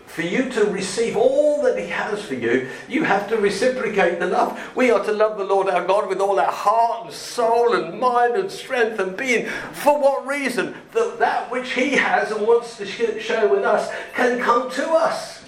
for 0.06 0.22
you 0.22 0.50
to 0.50 0.64
receive 0.66 1.16
all 1.16 1.62
that 1.62 1.78
He 1.78 1.86
has 1.86 2.22
for 2.22 2.34
you, 2.34 2.68
you 2.88 3.02
have 3.04 3.28
to 3.28 3.36
reciprocate 3.36 4.20
the 4.20 4.26
love. 4.26 4.60
We 4.76 4.90
are 4.90 5.02
to 5.04 5.12
love 5.12 5.38
the 5.38 5.44
Lord 5.44 5.68
our 5.68 5.86
God 5.86 6.08
with 6.08 6.20
all 6.20 6.38
our 6.38 6.52
heart 6.52 7.06
and 7.06 7.14
soul 7.14 7.74
and 7.74 7.98
mind 7.98 8.34
and 8.34 8.50
strength 8.50 8.98
and 8.98 9.16
being. 9.16 9.46
For 9.72 9.98
what 9.98 10.26
reason? 10.26 10.74
That 10.92 11.18
that 11.18 11.50
which 11.50 11.72
He 11.72 11.90
has 11.96 12.30
and 12.30 12.46
wants 12.46 12.76
to 12.78 12.86
show 12.86 13.48
with 13.48 13.64
us 13.64 13.90
can 14.14 14.38
come 14.38 14.70
to 14.72 14.90
us. 14.90 15.41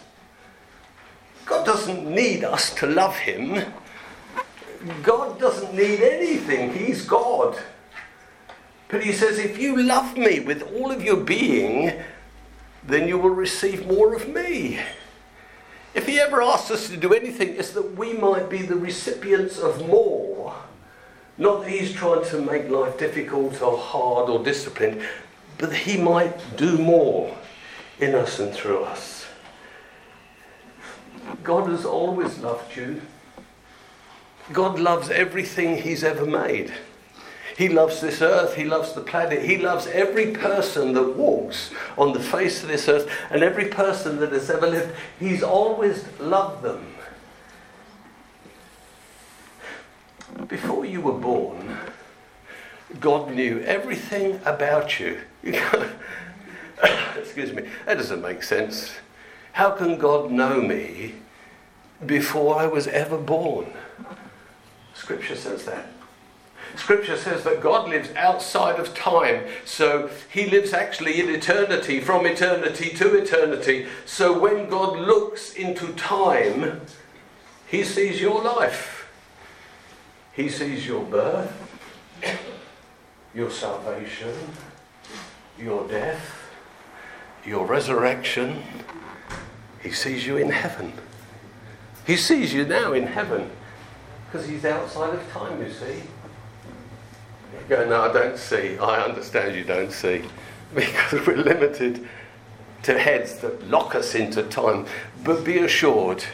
God 1.47 1.67
doesn't 1.67 2.07
need 2.07 2.45
us 2.45 2.75
to 2.77 2.87
love 2.87 3.17
Him. 3.17 3.65
God 5.03 5.39
doesn't 5.39 5.75
need 5.75 6.01
anything. 6.01 6.73
He's 6.73 7.05
God. 7.05 7.59
But 8.89 9.03
he 9.03 9.13
says, 9.13 9.39
if 9.39 9.59
you 9.59 9.83
love 9.83 10.17
me 10.17 10.41
with 10.41 10.63
all 10.63 10.93
of 10.93 11.03
your 11.03 11.17
being, 11.17 11.93
then 12.87 13.09
you 13.09 13.19
will 13.19 13.31
receive 13.31 13.87
more 13.87 14.15
of 14.15 14.29
me. 14.29 14.79
If 15.95 16.07
he 16.07 16.21
ever 16.21 16.43
asks 16.43 16.71
us 16.71 16.89
to 16.91 16.97
do 16.97 17.15
anything, 17.15 17.57
it's 17.57 17.71
that 17.73 17.97
we 17.97 18.13
might 18.13 18.51
be 18.51 18.63
the 18.63 18.77
recipients 18.77 19.59
of 19.59 19.89
more. 19.89 20.55
Not 21.39 21.63
that 21.63 21.71
he's 21.71 21.93
trying 21.93 22.25
to 22.27 22.41
make 22.41 22.69
life 22.69 22.99
difficult 22.99 23.61
or 23.63 23.79
hard 23.79 24.29
or 24.29 24.45
disciplined, 24.45 25.03
but 25.59 25.71
that 25.71 25.79
he 25.79 25.97
might 25.97 26.57
do 26.57 26.79
more 26.79 27.37
in 28.01 28.15
us 28.15 28.39
and 28.39 28.53
through 28.53 28.85
us. 28.85 29.14
God 31.43 31.69
has 31.69 31.85
always 31.85 32.39
loved 32.39 32.77
you. 32.77 33.03
God 34.53 34.79
loves 34.79 35.11
everything 35.11 35.79
he's 35.79 36.05
ever 36.05 36.27
made. 36.27 36.73
He 37.57 37.69
loves 37.69 38.01
this 38.01 38.21
earth. 38.21 38.57
He 38.57 38.65
loves 38.65 38.93
the 38.93 39.01
planet. 39.01 39.43
He 39.43 39.59
loves 39.59 39.87
every 39.87 40.33
person 40.33 40.93
that 40.95 41.17
walks 41.17 41.71
on 41.97 42.13
the 42.13 42.21
face 42.21 42.63
of 42.63 42.69
this 42.69 42.89
earth 42.89 43.11
and 43.31 43.43
every 43.43 43.67
person 43.67 44.19
that 44.21 44.33
has 44.33 44.51
ever 44.51 44.67
lived. 44.67 44.95
He's 45.21 45.43
always 45.43 46.05
loved 46.19 46.63
them. 46.63 46.95
Before 50.49 50.85
you 50.85 51.01
were 51.01 51.13
born, 51.13 51.79
God 53.01 53.31
knew 53.33 53.61
everything 53.61 54.41
about 54.45 54.99
you. 54.99 55.21
Excuse 57.17 57.53
me, 57.53 57.69
that 57.87 57.95
doesn't 57.95 58.21
make 58.21 58.43
sense. 58.43 58.93
How 59.55 59.71
can 59.71 59.99
God 59.99 60.33
know 60.33 60.61
me 60.61 61.15
before 62.05 62.59
I 62.59 62.67
was 62.67 62.89
ever 62.89 63.17
born? 63.17 63.73
Scripture 64.95 65.37
says 65.37 65.65
that. 65.67 65.87
Scripture 66.75 67.17
says 67.17 67.45
that 67.45 67.61
God 67.61 67.89
lives 67.89 68.09
outside 68.17 68.81
of 68.81 68.97
time. 68.97 69.45
So 69.65 70.11
he 70.29 70.47
lives 70.47 70.73
actually 70.73 71.21
in 71.21 71.29
eternity, 71.29 72.01
from 72.01 72.27
eternity 72.27 72.91
to 72.97 73.15
eternity. 73.15 73.87
So 74.07 74.37
when 74.37 74.69
God 74.69 74.99
looks 74.99 75.55
into 75.55 75.93
time, 75.93 76.81
he 77.69 77.85
sees 77.85 78.21
your 78.21 78.43
life. 78.43 79.09
He 80.33 80.49
sees 80.49 80.85
your 80.85 81.05
birth, 81.05 81.53
your 83.33 83.53
salvation, 83.53 84.35
your 85.57 85.87
death, 85.87 86.51
your 87.47 87.65
resurrection. 87.67 88.65
He 89.85 89.93
sees 89.93 90.27
you 90.27 90.37
in 90.37 90.51
heaven. 90.51 90.93
He 92.05 92.17
sees 92.17 92.53
you 92.53 92.65
now 92.65 92.93
in 92.93 93.07
heaven 93.07 93.51
because 94.27 94.49
he's 94.49 94.65
outside 94.65 95.15
of 95.15 95.31
time, 95.31 95.63
you 95.63 95.71
see 95.71 96.03
go, 97.69 97.89
no, 97.89 98.03
I 98.03 98.13
don't 98.13 98.39
see. 98.39 98.79
I 98.79 99.03
understand 99.03 99.57
you 99.57 99.65
don't 99.65 99.93
see. 99.93 100.23
Because 100.75 101.25
we're 101.25 101.37
limited 101.37 102.09
to 102.83 102.99
heads 102.99 103.37
that 103.37 103.69
lock 103.71 103.95
us 103.95 104.17
into 104.17 104.43
time. 104.43 104.87
But 105.23 105.45
be 105.45 105.59
assured 105.59 106.25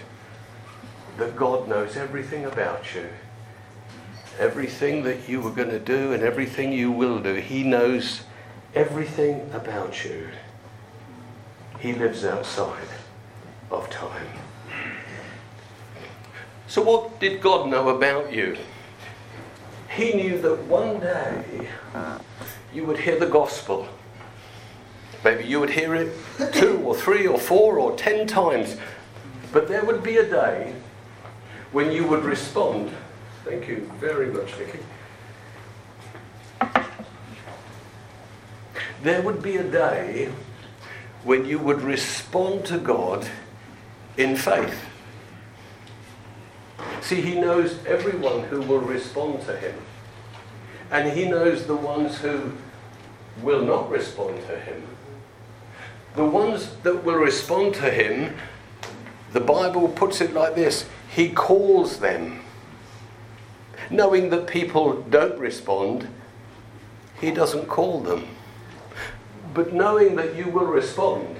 that 1.18 1.36
God 1.36 1.68
knows 1.68 1.94
everything 1.94 2.46
about 2.46 2.94
you. 2.94 3.06
Everything 4.38 5.02
that 5.02 5.28
you 5.28 5.42
were 5.42 5.50
going 5.50 5.68
to 5.68 5.78
do 5.78 6.14
and 6.14 6.22
everything 6.22 6.72
you 6.72 6.90
will 6.90 7.18
do. 7.18 7.34
He 7.34 7.62
knows 7.62 8.22
everything 8.74 9.50
about 9.52 10.06
you. 10.06 10.28
He 11.78 11.92
lives 11.92 12.24
outside 12.24 12.88
of 13.70 13.88
time. 13.90 14.26
So, 16.66 16.82
what 16.82 17.18
did 17.18 17.40
God 17.40 17.68
know 17.68 17.88
about 17.88 18.32
you? 18.32 18.56
He 19.88 20.12
knew 20.12 20.40
that 20.40 20.64
one 20.64 21.00
day 21.00 21.68
you 22.72 22.84
would 22.84 22.98
hear 22.98 23.18
the 23.18 23.26
gospel. 23.26 23.88
Maybe 25.24 25.44
you 25.44 25.60
would 25.60 25.70
hear 25.70 25.94
it 25.94 26.12
two 26.52 26.78
or 26.84 26.94
three 26.94 27.26
or 27.26 27.38
four 27.38 27.78
or 27.78 27.96
ten 27.96 28.26
times, 28.26 28.76
but 29.52 29.68
there 29.68 29.84
would 29.84 30.02
be 30.02 30.16
a 30.16 30.28
day 30.28 30.74
when 31.72 31.92
you 31.92 32.06
would 32.06 32.24
respond. 32.24 32.90
Thank 33.44 33.68
you 33.68 33.90
very 33.98 34.28
much, 34.28 34.52
Vicky. 34.52 34.78
There 39.02 39.22
would 39.22 39.42
be 39.42 39.56
a 39.56 39.64
day 39.64 40.30
when 41.24 41.44
you 41.46 41.58
would 41.58 41.82
respond 41.82 42.64
to 42.66 42.78
God 42.78 43.26
in 44.16 44.36
faith. 44.36 44.84
See, 47.00 47.20
He 47.20 47.40
knows 47.40 47.84
everyone 47.86 48.44
who 48.44 48.60
will 48.62 48.80
respond 48.80 49.42
to 49.42 49.56
Him. 49.56 49.74
And 50.90 51.12
He 51.12 51.28
knows 51.28 51.66
the 51.66 51.76
ones 51.76 52.18
who 52.18 52.52
will 53.42 53.62
not 53.62 53.90
respond 53.90 54.40
to 54.46 54.58
Him. 54.58 54.82
The 56.16 56.24
ones 56.24 56.76
that 56.82 57.04
will 57.04 57.16
respond 57.16 57.74
to 57.74 57.90
Him, 57.90 58.34
the 59.32 59.40
Bible 59.40 59.88
puts 59.88 60.20
it 60.20 60.34
like 60.34 60.54
this 60.54 60.86
He 61.08 61.30
calls 61.30 61.98
them. 61.98 62.40
Knowing 63.90 64.30
that 64.30 64.46
people 64.46 65.02
don't 65.02 65.38
respond, 65.38 66.08
He 67.20 67.30
doesn't 67.30 67.66
call 67.66 68.00
them. 68.00 68.28
But 69.54 69.72
knowing 69.72 70.16
that 70.16 70.36
you 70.36 70.48
will 70.48 70.66
respond, 70.66 71.36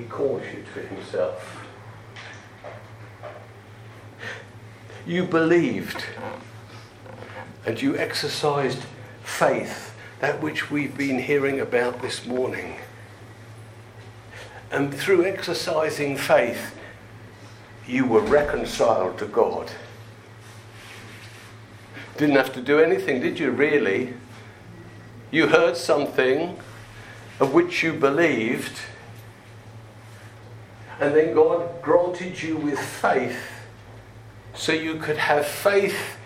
He 0.00 0.06
calls 0.06 0.42
you 0.54 0.64
to 0.72 0.80
Himself. 0.80 1.66
You 5.06 5.24
believed 5.24 6.04
and 7.66 7.80
you 7.82 7.98
exercised 7.98 8.86
faith, 9.22 9.94
that 10.20 10.40
which 10.40 10.70
we've 10.70 10.96
been 10.96 11.18
hearing 11.18 11.60
about 11.60 12.00
this 12.00 12.24
morning. 12.24 12.76
And 14.70 14.94
through 14.94 15.26
exercising 15.26 16.16
faith, 16.16 16.74
you 17.86 18.06
were 18.06 18.22
reconciled 18.22 19.18
to 19.18 19.26
God. 19.26 19.70
Didn't 22.16 22.36
have 22.36 22.54
to 22.54 22.62
do 22.62 22.80
anything, 22.80 23.20
did 23.20 23.38
you, 23.38 23.50
really? 23.50 24.14
You 25.30 25.48
heard 25.48 25.76
something 25.76 26.56
of 27.38 27.52
which 27.52 27.82
you 27.82 27.92
believed, 27.92 28.80
and 31.00 31.16
then 31.16 31.34
God 31.34 31.80
granted 31.80 32.42
you 32.42 32.58
with 32.58 32.78
faith 32.78 33.40
so 34.54 34.72
you 34.72 34.96
could 34.96 35.16
have 35.16 35.46
faith 35.46 36.18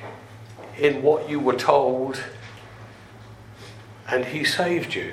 in 0.76 1.02
what 1.02 1.30
you 1.30 1.38
were 1.38 1.54
told, 1.54 2.20
and 4.08 4.24
He 4.24 4.44
saved 4.44 4.94
you. 4.94 5.12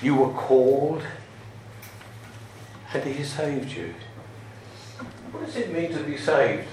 You 0.00 0.14
were 0.14 0.32
called, 0.32 1.02
and 2.94 3.02
He 3.02 3.24
saved 3.24 3.72
you. 3.72 3.94
What 5.32 5.46
does 5.46 5.56
it 5.56 5.72
mean 5.72 5.92
to 5.92 6.02
be 6.04 6.16
saved? 6.16 6.68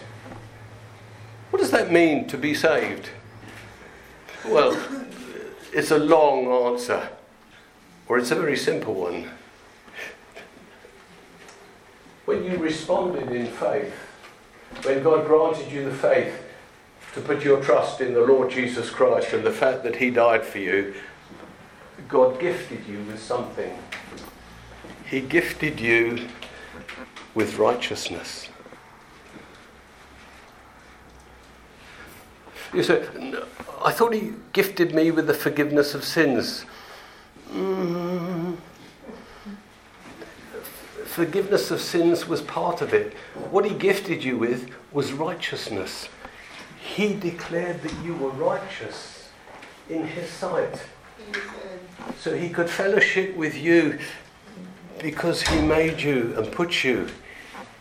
What 1.49 1.59
does 1.59 1.71
that 1.71 1.91
mean 1.91 2.27
to 2.27 2.37
be 2.37 2.53
saved? 2.53 3.09
Well, 4.45 4.79
it's 5.73 5.89
a 5.89 5.97
long 5.97 6.45
answer, 6.45 7.09
or 8.07 8.19
it's 8.19 8.29
a 8.29 8.35
very 8.35 8.57
simple 8.57 8.93
one. 8.93 9.31
When 12.27 12.43
you 12.43 12.57
responded 12.57 13.31
in 13.31 13.45
faith, 13.45 13.93
when 14.83 15.01
God 15.01 15.25
granted 15.25 15.71
you 15.71 15.85
the 15.85 15.95
faith 15.95 16.43
to 17.13 17.21
put 17.21 17.41
your 17.41 17.63
trust 17.63 18.01
in 18.01 18.13
the 18.13 18.19
Lord 18.19 18.51
Jesus 18.51 18.89
Christ 18.89 19.31
and 19.31 19.45
the 19.45 19.51
fact 19.51 19.83
that 19.83 19.95
He 19.95 20.09
died 20.09 20.43
for 20.43 20.57
you, 20.57 20.93
God 22.09 22.37
gifted 22.37 22.85
you 22.85 22.99
with 23.03 23.23
something. 23.23 23.73
He 25.05 25.21
gifted 25.21 25.79
you 25.79 26.27
with 27.33 27.57
righteousness. 27.57 28.49
You 32.73 32.83
say, 32.83 33.07
I 33.81 33.93
thought 33.93 34.13
He 34.13 34.33
gifted 34.51 34.93
me 34.93 35.11
with 35.11 35.27
the 35.27 35.33
forgiveness 35.33 35.95
of 35.95 36.03
sins. 36.03 36.65
Mm. 37.53 38.46
Forgiveness 41.17 41.71
of 41.71 41.81
sins 41.81 42.27
was 42.27 42.43
part 42.43 42.83
of 42.83 42.93
it. 42.93 43.15
What 43.49 43.65
He 43.65 43.73
gifted 43.73 44.23
you 44.23 44.37
with 44.37 44.69
was 44.91 45.13
righteousness. 45.13 46.09
He 46.79 47.15
declared 47.15 47.81
that 47.81 48.05
you 48.05 48.13
were 48.13 48.29
righteous 48.29 49.27
in 49.89 50.05
His 50.05 50.29
sight. 50.29 50.79
So 52.19 52.37
He 52.37 52.49
could 52.49 52.69
fellowship 52.69 53.35
with 53.35 53.57
you 53.57 53.97
because 54.99 55.41
He 55.41 55.59
made 55.59 56.01
you 56.01 56.35
and 56.37 56.51
put 56.51 56.83
you 56.83 57.07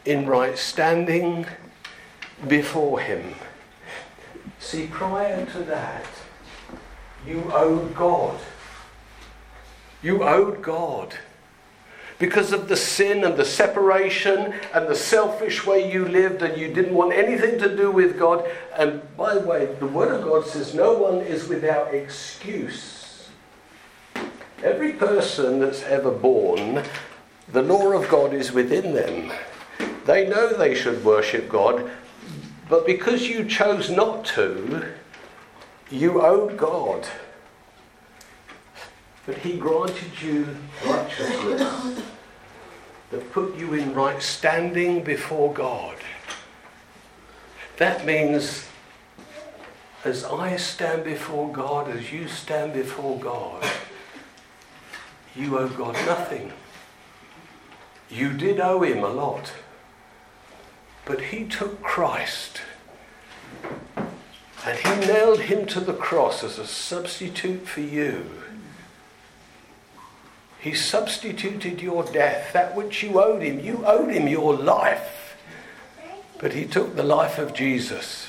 in 0.06 0.24
right 0.26 0.56
standing 0.56 1.44
before 2.48 3.00
Him. 3.00 3.34
See, 4.60 4.86
prior 4.86 5.44
to 5.44 5.58
that, 5.64 6.06
you 7.26 7.52
owed 7.52 7.94
God. 7.94 8.40
You 10.00 10.22
owed 10.22 10.62
God. 10.62 11.18
Because 12.18 12.52
of 12.52 12.68
the 12.68 12.76
sin 12.76 13.24
and 13.24 13.36
the 13.36 13.44
separation 13.44 14.54
and 14.72 14.88
the 14.88 14.94
selfish 14.94 15.66
way 15.66 15.92
you 15.92 16.06
lived, 16.06 16.42
and 16.42 16.58
you 16.58 16.72
didn't 16.72 16.94
want 16.94 17.12
anything 17.12 17.58
to 17.58 17.76
do 17.76 17.90
with 17.90 18.18
God. 18.18 18.48
And 18.74 19.02
by 19.16 19.34
the 19.34 19.40
way, 19.40 19.66
the 19.78 19.86
Word 19.86 20.12
of 20.12 20.24
God 20.24 20.46
says 20.46 20.74
no 20.74 20.94
one 20.94 21.20
is 21.20 21.48
without 21.48 21.92
excuse. 21.92 23.28
Every 24.62 24.94
person 24.94 25.60
that's 25.60 25.82
ever 25.82 26.10
born, 26.10 26.82
the 27.52 27.62
law 27.62 27.92
of 27.92 28.08
God 28.08 28.32
is 28.32 28.52
within 28.52 28.94
them. 28.94 29.32
They 30.06 30.26
know 30.26 30.52
they 30.52 30.74
should 30.74 31.04
worship 31.04 31.48
God, 31.48 31.90
but 32.68 32.86
because 32.86 33.28
you 33.28 33.44
chose 33.44 33.90
not 33.90 34.24
to, 34.26 34.86
you 35.90 36.22
owed 36.22 36.56
God. 36.56 37.06
But 39.26 39.38
He 39.38 39.56
granted 39.58 40.22
you 40.22 40.56
righteousness 40.86 42.02
that 43.10 43.32
put 43.32 43.56
you 43.56 43.74
in 43.74 43.94
right 43.94 44.22
standing 44.22 45.02
before 45.02 45.52
God. 45.52 45.96
That 47.76 48.06
means 48.06 48.66
as 50.04 50.24
I 50.24 50.56
stand 50.56 51.04
before 51.04 51.52
God, 51.52 51.90
as 51.90 52.12
you 52.12 52.28
stand 52.28 52.72
before 52.72 53.18
God, 53.18 53.64
you 55.34 55.58
owe 55.58 55.68
God 55.68 55.94
nothing. 56.06 56.52
You 58.08 58.32
did 58.32 58.60
owe 58.60 58.82
Him 58.82 59.02
a 59.02 59.08
lot. 59.08 59.52
But 61.06 61.20
he 61.20 61.44
took 61.44 61.82
Christ 61.82 62.62
and 64.66 64.78
he 64.78 65.06
nailed 65.06 65.42
him 65.42 65.64
to 65.66 65.80
the 65.80 65.94
cross 65.94 66.42
as 66.42 66.58
a 66.58 66.66
substitute 66.66 67.66
for 67.66 67.80
you. 67.80 68.26
He 70.66 70.74
substituted 70.74 71.80
your 71.80 72.02
death, 72.02 72.52
that 72.52 72.74
which 72.74 73.00
you 73.00 73.22
owed 73.22 73.40
him. 73.40 73.60
You 73.60 73.86
owed 73.86 74.12
him 74.12 74.26
your 74.26 74.52
life. 74.52 75.36
But 76.40 76.54
he 76.54 76.64
took 76.64 76.96
the 76.96 77.04
life 77.04 77.38
of 77.38 77.54
Jesus. 77.54 78.26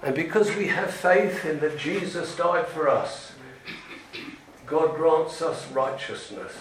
And 0.00 0.14
because 0.14 0.54
we 0.54 0.68
have 0.68 0.92
faith 0.92 1.44
in 1.44 1.58
that 1.58 1.76
Jesus 1.76 2.36
died 2.36 2.68
for 2.68 2.88
us, 2.88 3.32
God 4.64 4.94
grants 4.94 5.42
us 5.42 5.68
righteousness. 5.72 6.52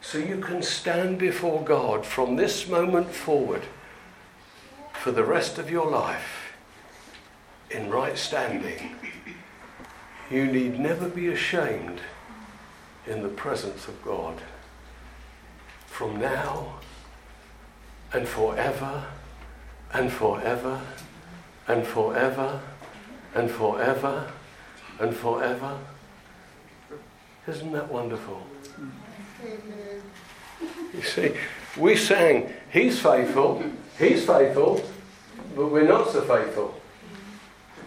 So 0.00 0.18
you 0.18 0.38
can 0.38 0.62
stand 0.62 1.20
before 1.20 1.62
God 1.62 2.04
from 2.04 2.34
this 2.34 2.66
moment 2.66 3.12
forward 3.12 3.62
for 4.94 5.12
the 5.12 5.22
rest 5.22 5.58
of 5.58 5.70
your 5.70 5.88
life 5.88 6.56
in 7.70 7.88
right 7.88 8.18
standing. 8.18 8.96
You 10.28 10.46
need 10.46 10.80
never 10.80 11.08
be 11.08 11.28
ashamed 11.28 12.00
in 13.06 13.22
the 13.22 13.28
presence 13.28 13.88
of 13.88 14.02
God. 14.04 14.40
From 15.86 16.20
now 16.20 16.74
and 18.12 18.26
forever 18.26 19.06
and 19.92 20.12
forever 20.12 20.80
and 21.68 21.86
forever 21.86 22.60
and 23.34 23.50
forever 23.50 24.32
and 24.98 25.14
forever. 25.14 25.78
Isn't 27.46 27.72
that 27.72 27.90
wonderful? 27.90 28.42
You 30.94 31.02
see, 31.02 31.34
we 31.76 31.96
sang, 31.96 32.52
He's 32.72 32.98
faithful, 32.98 33.62
He's 33.98 34.24
faithful, 34.24 34.82
but 35.54 35.70
we're 35.70 35.86
not 35.86 36.10
so 36.10 36.22
faithful. 36.22 36.80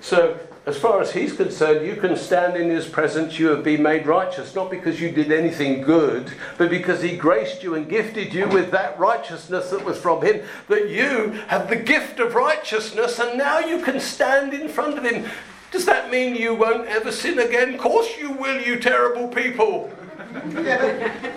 So, 0.02 0.40
as 0.70 0.78
far 0.78 1.02
as 1.02 1.12
He's 1.12 1.34
concerned, 1.34 1.86
you 1.86 1.96
can 1.96 2.16
stand 2.16 2.56
in 2.56 2.70
His 2.70 2.88
presence, 2.88 3.40
you 3.40 3.48
have 3.48 3.64
been 3.64 3.82
made 3.82 4.06
righteous, 4.06 4.54
not 4.54 4.70
because 4.70 5.02
you 5.02 5.10
did 5.10 5.32
anything 5.32 5.82
good, 5.82 6.32
but 6.60 6.70
because 6.70 7.02
He 7.02 7.18
graced 7.18 7.64
you 7.64 7.74
and 7.74 7.90
gifted 7.90 8.34
you 8.34 8.48
with 8.48 8.70
that 8.72 8.98
righteousness 9.00 9.72
that 9.72 9.84
was 9.84 9.98
from 9.98 10.24
Him, 10.24 10.42
that 10.68 10.90
you 10.90 11.32
have 11.48 11.70
the 11.70 11.76
gift 11.76 12.20
of 12.20 12.36
righteousness, 12.36 13.18
and 13.18 13.36
now 13.36 13.58
you 13.58 13.82
can 13.82 14.00
stand 14.00 14.54
in 14.54 14.70
front 14.70 14.98
of 14.98 15.04
Him. 15.04 15.26
Does 15.72 15.86
that 15.88 16.12
mean 16.12 16.36
you 16.36 16.54
won't 16.54 16.88
ever 16.88 17.12
sin 17.12 17.40
again? 17.40 17.74
Of 17.74 17.80
course 17.80 18.18
you 18.20 18.32
will, 18.34 18.62
you 18.62 18.80
terrible 18.80 19.28
people. 19.28 19.92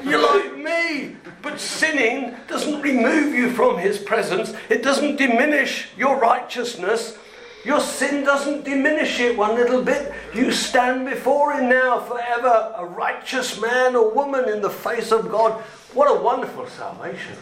You're 0.04 0.22
like 0.22 0.58
me. 0.58 1.16
But 1.40 1.58
sinning 1.58 2.36
doesn't 2.48 2.82
remove 2.82 3.34
you 3.34 3.50
from 3.50 3.78
his 3.78 3.98
presence, 3.98 4.54
it 4.68 4.82
doesn't 4.82 5.16
diminish 5.16 5.88
your 5.96 6.18
righteousness. 6.18 7.18
Your 7.64 7.80
sin 7.80 8.24
doesn't 8.24 8.64
diminish 8.64 9.20
it 9.20 9.36
one 9.36 9.54
little 9.54 9.82
bit. 9.82 10.12
You 10.34 10.50
stand 10.50 11.06
before 11.08 11.52
Him 11.52 11.68
now 11.68 12.00
forever, 12.00 12.72
a 12.76 12.84
righteous 12.84 13.60
man 13.60 13.94
or 13.94 14.10
woman 14.10 14.48
in 14.48 14.60
the 14.60 14.70
face 14.70 15.12
of 15.12 15.30
God. 15.30 15.60
What 15.94 16.10
a 16.10 16.22
wonderful 16.22 16.66
salvation. 16.66 17.36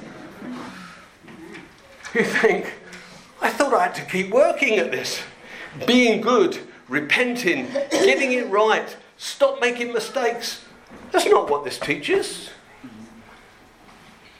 You 2.14 2.24
think, 2.24 2.74
I 3.40 3.50
thought 3.50 3.72
I 3.72 3.84
had 3.84 3.94
to 3.94 4.04
keep 4.04 4.30
working 4.30 4.78
at 4.78 4.90
this, 4.90 5.22
being 5.86 6.20
good, 6.20 6.58
repenting, 6.88 7.66
getting 7.90 8.32
it 8.32 8.48
right, 8.48 8.96
stop 9.16 9.60
making 9.60 9.92
mistakes. 9.92 10.64
That's 11.12 11.26
not 11.26 11.48
what 11.48 11.64
this 11.64 11.78
teaches. 11.78 12.50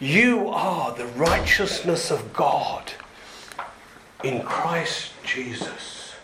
You 0.01 0.49
are 0.49 0.95
the 0.95 1.07
righteousness 1.07 2.11
of 2.11 2.33
God 2.33 2.93
in 4.25 4.43
Christ 4.43 5.13
Jesus. 5.33 6.15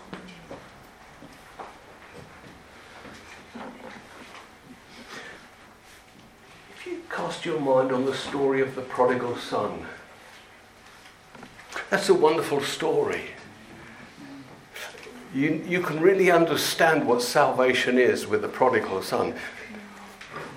If 6.75 6.87
you 6.87 7.03
cast 7.09 7.45
your 7.45 7.61
mind 7.61 7.93
on 7.93 8.05
the 8.05 8.15
story 8.15 8.61
of 8.61 8.75
the 8.75 8.83
prodigal 8.83 9.37
son, 9.37 9.87
that's 11.89 12.09
a 12.09 12.15
wonderful 12.15 12.61
story. 12.61 13.23
You, 15.33 15.63
you 15.65 15.83
can 15.83 16.01
really 16.01 16.33
understand 16.33 17.07
what 17.07 17.23
salvation 17.23 17.99
is 17.99 18.27
with 18.27 18.43
the 18.43 18.49
prodigal 18.49 19.03
son. 19.03 19.35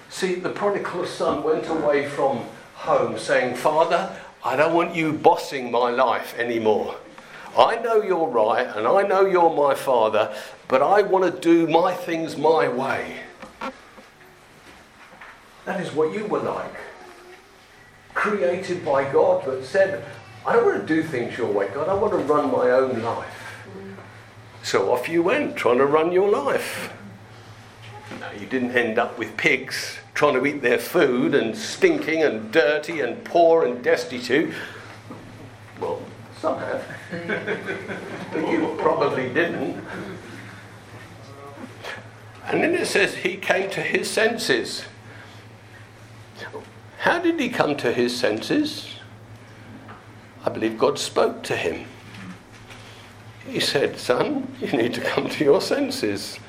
See, 0.09 0.35
the 0.35 0.49
prodigal 0.49 1.05
son 1.05 1.43
went 1.43 1.67
away 1.67 2.07
from 2.07 2.45
home 2.73 3.19
saying, 3.19 3.57
Father, 3.57 4.19
I 4.43 4.55
don't 4.55 4.73
want 4.73 4.95
you 4.95 5.13
bossing 5.13 5.69
my 5.69 5.91
life 5.91 6.35
anymore. 6.39 6.95
I 7.57 7.77
know 7.77 8.01
you're 8.01 8.27
right 8.27 8.67
and 8.75 8.87
I 8.87 9.03
know 9.03 9.25
you're 9.25 9.53
my 9.53 9.75
father, 9.75 10.33
but 10.67 10.81
I 10.81 11.01
want 11.01 11.25
to 11.25 11.39
do 11.39 11.67
my 11.67 11.93
things 11.93 12.37
my 12.37 12.67
way. 12.67 13.17
That 15.65 15.81
is 15.81 15.93
what 15.93 16.13
you 16.13 16.25
were 16.25 16.39
like. 16.39 16.73
Created 18.13 18.83
by 18.83 19.11
God, 19.11 19.43
but 19.45 19.63
said, 19.63 20.03
I 20.45 20.53
don't 20.53 20.65
want 20.65 20.87
to 20.87 20.87
do 20.87 21.03
things 21.03 21.37
your 21.37 21.51
way, 21.51 21.69
God. 21.73 21.87
I 21.87 21.93
want 21.93 22.13
to 22.13 22.19
run 22.19 22.51
my 22.51 22.71
own 22.71 23.01
life. 23.01 23.35
So 24.63 24.91
off 24.91 25.07
you 25.07 25.23
went, 25.23 25.55
trying 25.55 25.77
to 25.77 25.85
run 25.85 26.11
your 26.11 26.29
life. 26.29 26.91
No, 28.19 28.31
you 28.31 28.45
didn't 28.45 28.71
end 28.71 28.97
up 28.97 29.17
with 29.17 29.37
pigs 29.37 29.99
trying 30.19 30.33
to 30.33 30.45
eat 30.45 30.61
their 30.61 30.77
food 30.77 31.33
and 31.33 31.55
stinking 31.55 32.21
and 32.23 32.51
dirty 32.51 32.99
and 32.99 33.23
poor 33.23 33.65
and 33.65 33.81
destitute. 33.81 34.53
Well, 35.79 36.01
some 36.41 36.59
have. 36.59 36.98
But 37.11 38.51
you 38.51 38.75
probably 38.77 39.33
didn't. 39.33 39.83
And 42.45 42.63
then 42.63 42.73
it 42.73 42.87
says 42.87 43.15
he 43.15 43.37
came 43.37 43.69
to 43.71 43.81
his 43.81 44.09
senses. 44.09 44.83
How 46.99 47.19
did 47.19 47.39
he 47.39 47.49
come 47.49 47.77
to 47.77 47.93
his 47.93 48.17
senses? 48.17 48.95
I 50.45 50.49
believe 50.49 50.77
God 50.77 50.99
spoke 50.99 51.43
to 51.43 51.55
him. 51.55 51.85
He 53.47 53.59
said, 53.59 53.97
Son, 53.97 54.53
you 54.59 54.71
need 54.71 54.93
to 54.93 55.01
come 55.01 55.29
to 55.29 55.43
your 55.43 55.61
senses. 55.61 56.39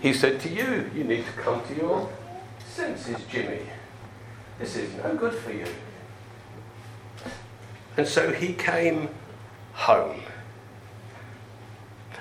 He 0.00 0.12
said 0.12 0.40
to 0.40 0.48
you, 0.48 0.90
You 0.94 1.04
need 1.04 1.24
to 1.26 1.32
come 1.32 1.62
to 1.68 1.74
your 1.74 2.10
senses, 2.66 3.18
Jimmy. 3.30 3.60
This 4.58 4.76
is 4.76 4.94
no 4.94 5.14
good 5.14 5.34
for 5.34 5.52
you. 5.52 5.66
And 7.96 8.08
so 8.08 8.32
he 8.32 8.54
came 8.54 9.10
home. 9.74 10.20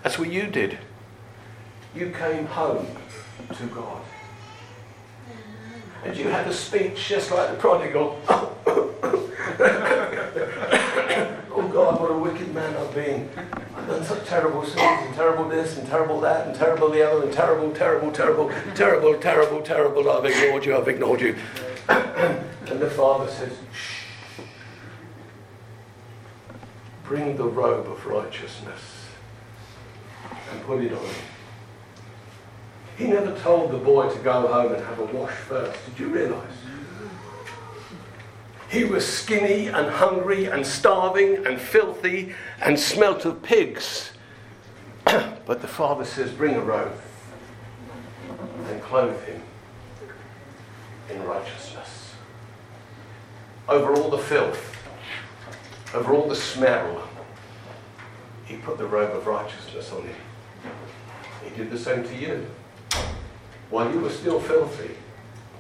That's 0.04 0.20
what 0.20 0.32
you 0.32 0.48
did. 0.48 0.78
You 1.96 2.12
came 2.12 2.46
home 2.46 2.88
to 3.56 3.66
God. 3.68 4.02
And 6.04 6.18
you 6.18 6.30
had 6.30 6.48
a 6.48 6.54
speech 6.54 7.08
just 7.08 7.32
like 7.32 7.52
the 7.52 7.58
prodigal. 7.58 8.20
oh 8.28 8.48
God, 11.72 12.02
what 12.02 12.12
a 12.12 12.18
wicked 12.18 12.54
man 12.54 12.76
I've 12.76 12.94
been. 12.96 13.30
I've 13.76 13.88
done 13.88 14.04
such 14.04 14.26
terrible 14.26 14.66
sins 14.66 14.82
and 14.82 15.14
terrible 15.14 15.48
this 15.48 15.78
and 15.78 15.88
terrible 15.88 16.20
that 16.22 16.48
and 16.48 16.56
terrible 16.56 16.90
the 16.90 17.08
other 17.08 17.26
and 17.26 17.34
terrible, 17.34 17.72
terrible, 17.72 18.12
terrible, 18.12 18.50
terrible, 18.74 19.20
terrible, 19.20 19.62
terrible. 19.62 20.10
I've 20.10 20.26
ignored 20.26 20.66
you, 20.66 20.76
I've 20.76 20.88
ignored 20.88 21.22
you. 21.22 21.36
and 21.90 22.80
the 22.80 22.90
father 22.90 23.30
says, 23.32 23.54
shh. 23.74 24.01
Bring 27.12 27.36
the 27.36 27.44
robe 27.44 27.88
of 27.88 28.06
righteousness 28.06 28.80
and 30.50 30.64
put 30.64 30.82
it 30.82 30.94
on 30.94 31.04
him. 31.04 31.26
He 32.98 33.08
never 33.08 33.38
told 33.40 33.72
the 33.72 33.78
boy 33.80 34.10
to 34.10 34.20
go 34.20 34.48
home 34.48 34.74
and 34.74 34.82
have 34.86 34.98
a 34.98 35.04
wash 35.04 35.34
first. 35.34 35.78
Did 35.88 36.00
you 36.00 36.08
realize? 36.08 36.54
He 38.70 38.86
was 38.86 39.06
skinny 39.06 39.68
and 39.68 39.90
hungry 39.90 40.46
and 40.46 40.66
starving 40.66 41.46
and 41.46 41.60
filthy 41.60 42.34
and 42.62 42.80
smelt 42.80 43.26
of 43.26 43.44
pigs. 43.44 44.14
but 45.04 45.62
the 45.62 45.68
father 45.68 46.06
says, 46.06 46.32
Bring 46.32 46.56
a 46.56 46.62
robe 46.62 46.98
and 48.70 48.82
clothe 48.82 49.22
him 49.26 49.42
in 51.10 51.22
righteousness. 51.26 52.14
Over 53.68 53.96
all 53.96 54.10
the 54.10 54.18
filth, 54.18 54.71
over 55.94 56.14
all 56.14 56.28
the 56.28 56.36
smell, 56.36 57.08
he 58.46 58.58
put 58.58 58.78
the 58.78 58.86
robe 58.86 59.16
of 59.16 59.28
righteousness 59.28 59.92
on 59.92 60.04
him. 60.04 60.16
He 61.44 61.56
did 61.56 61.70
the 61.70 61.78
same 61.78 62.04
to 62.04 62.16
you. 62.16 62.48
While 63.70 63.92
you 63.92 64.00
were 64.00 64.10
still 64.10 64.40
filthy, 64.40 64.92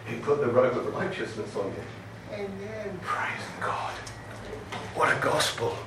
he 0.05 0.17
put 0.17 0.41
the 0.41 0.47
robe 0.47 0.77
of 0.77 0.93
righteousness 0.93 1.55
on 1.55 1.67
you. 1.67 2.33
Amen. 2.33 2.99
Praise 3.01 3.41
God. 3.59 3.93
What 4.95 5.15
a 5.15 5.19
gospel. 5.21 5.77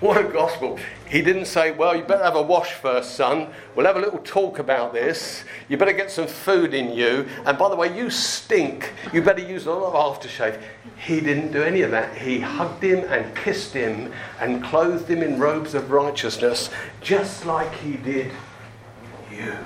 What 0.00 0.18
a 0.18 0.24
gospel. 0.24 0.78
He 1.08 1.22
didn't 1.22 1.44
say, 1.44 1.70
Well, 1.70 1.94
you 1.94 2.02
better 2.02 2.24
have 2.24 2.36
a 2.36 2.42
wash 2.42 2.72
first, 2.72 3.14
son. 3.14 3.48
We'll 3.76 3.86
have 3.86 3.96
a 3.96 4.00
little 4.00 4.18
talk 4.18 4.58
about 4.58 4.92
this. 4.92 5.44
You 5.68 5.76
better 5.76 5.92
get 5.92 6.10
some 6.10 6.26
food 6.26 6.74
in 6.74 6.92
you. 6.92 7.28
And 7.46 7.56
by 7.56 7.68
the 7.68 7.76
way, 7.76 7.96
you 7.96 8.10
stink. 8.10 8.92
You 9.12 9.22
better 9.22 9.42
use 9.42 9.66
a 9.66 9.72
lot 9.72 9.94
of 9.94 10.20
aftershave. 10.20 10.60
He 10.96 11.20
didn't 11.20 11.52
do 11.52 11.62
any 11.62 11.82
of 11.82 11.90
that. 11.92 12.16
He 12.16 12.40
hugged 12.40 12.82
him 12.82 13.04
and 13.04 13.36
kissed 13.36 13.72
him 13.72 14.12
and 14.40 14.64
clothed 14.64 15.08
him 15.08 15.22
in 15.22 15.38
robes 15.38 15.74
of 15.74 15.90
righteousness, 15.90 16.70
just 17.00 17.46
like 17.46 17.72
he 17.74 17.96
did 17.96 18.32
you. 19.30 19.56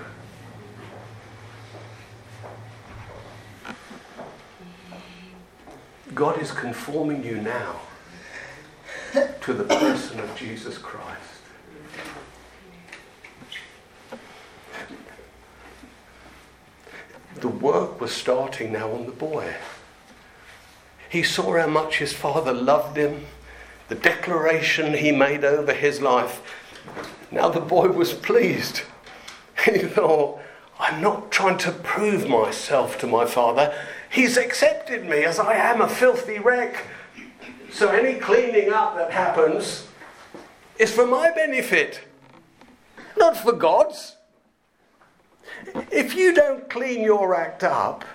God 6.14 6.40
is 6.40 6.50
conforming 6.50 7.24
you 7.24 7.40
now 7.40 7.80
to 9.42 9.52
the 9.52 9.64
person 9.64 10.20
of 10.20 10.36
Jesus 10.36 10.78
Christ. 10.78 11.20
The 17.40 17.48
work 17.48 18.00
was 18.00 18.12
starting 18.12 18.72
now 18.72 18.90
on 18.90 19.06
the 19.06 19.12
boy. 19.12 19.54
He 21.08 21.22
saw 21.22 21.56
how 21.58 21.66
much 21.66 21.98
his 21.98 22.12
father 22.12 22.52
loved 22.52 22.96
him, 22.96 23.26
the 23.88 23.94
declaration 23.94 24.94
he 24.94 25.12
made 25.12 25.44
over 25.44 25.72
his 25.72 26.00
life. 26.00 26.42
Now 27.30 27.48
the 27.48 27.60
boy 27.60 27.88
was 27.88 28.12
pleased. 28.12 28.82
He 29.64 29.78
thought, 29.78 30.38
I'm 30.78 31.00
not 31.00 31.32
trying 31.32 31.58
to 31.58 31.72
prove 31.72 32.28
myself 32.28 32.98
to 32.98 33.06
my 33.06 33.24
father. 33.24 33.74
He's 34.10 34.36
accepted 34.36 35.04
me 35.04 35.24
as 35.24 35.38
I 35.38 35.54
am 35.54 35.80
a 35.80 35.88
filthy 35.88 36.38
wreck. 36.38 36.84
So 37.76 37.90
any 37.90 38.18
cleaning 38.18 38.72
up 38.72 38.96
that 38.96 39.10
happens 39.10 39.86
is 40.78 40.90
for 40.90 41.06
my 41.06 41.30
benefit, 41.30 42.00
not 43.18 43.36
for 43.36 43.52
God's. 43.52 44.16
If 45.92 46.14
you 46.14 46.32
don't 46.32 46.70
clean 46.70 47.02
your 47.02 47.34
act 47.34 47.64
up, 47.64 48.06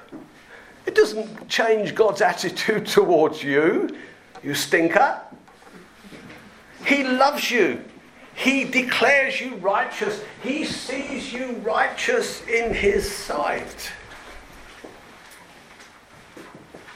it 0.87 0.95
doesn't 0.95 1.47
change 1.47 1.93
God's 1.93 2.23
attitude 2.23 2.87
towards 2.87 3.43
you, 3.43 3.95
you 4.41 4.55
stinker. 4.55 5.21
He 6.83 7.03
loves 7.03 7.51
you. 7.51 7.83
He 8.33 8.63
declares 8.63 9.39
you 9.39 9.57
righteous. 9.57 10.23
He 10.41 10.65
sees 10.65 11.31
you 11.31 11.51
righteous 11.57 12.41
in 12.47 12.73
His 12.73 13.15
sight. 13.15 13.91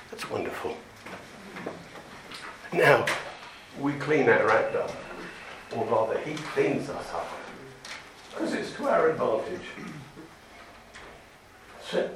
That's 0.09 0.27
wonderful. 0.31 0.75
Now, 2.75 3.05
we 3.79 3.93
clean 3.93 4.27
our 4.27 4.49
act 4.49 4.75
up, 4.75 4.91
or 5.73 5.85
rather, 5.85 6.19
He 6.19 6.33
cleans 6.33 6.89
us 6.89 7.13
up, 7.13 7.25
because 8.31 8.53
it's 8.53 8.73
to 8.73 8.89
our 8.89 9.11
advantage. 9.11 9.61
So, 11.89 12.09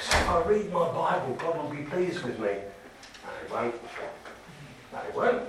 so 0.00 0.16
if 0.16 0.28
I 0.28 0.42
read 0.44 0.72
my 0.72 0.92
Bible, 0.92 1.34
God 1.40 1.56
will 1.56 1.70
be 1.76 1.82
pleased 1.82 2.22
with 2.22 2.38
me. 2.38 2.50
No, 2.50 3.30
He 3.42 3.52
won't. 3.52 3.74
No, 4.92 4.98
He 5.10 5.18
won't. 5.18 5.42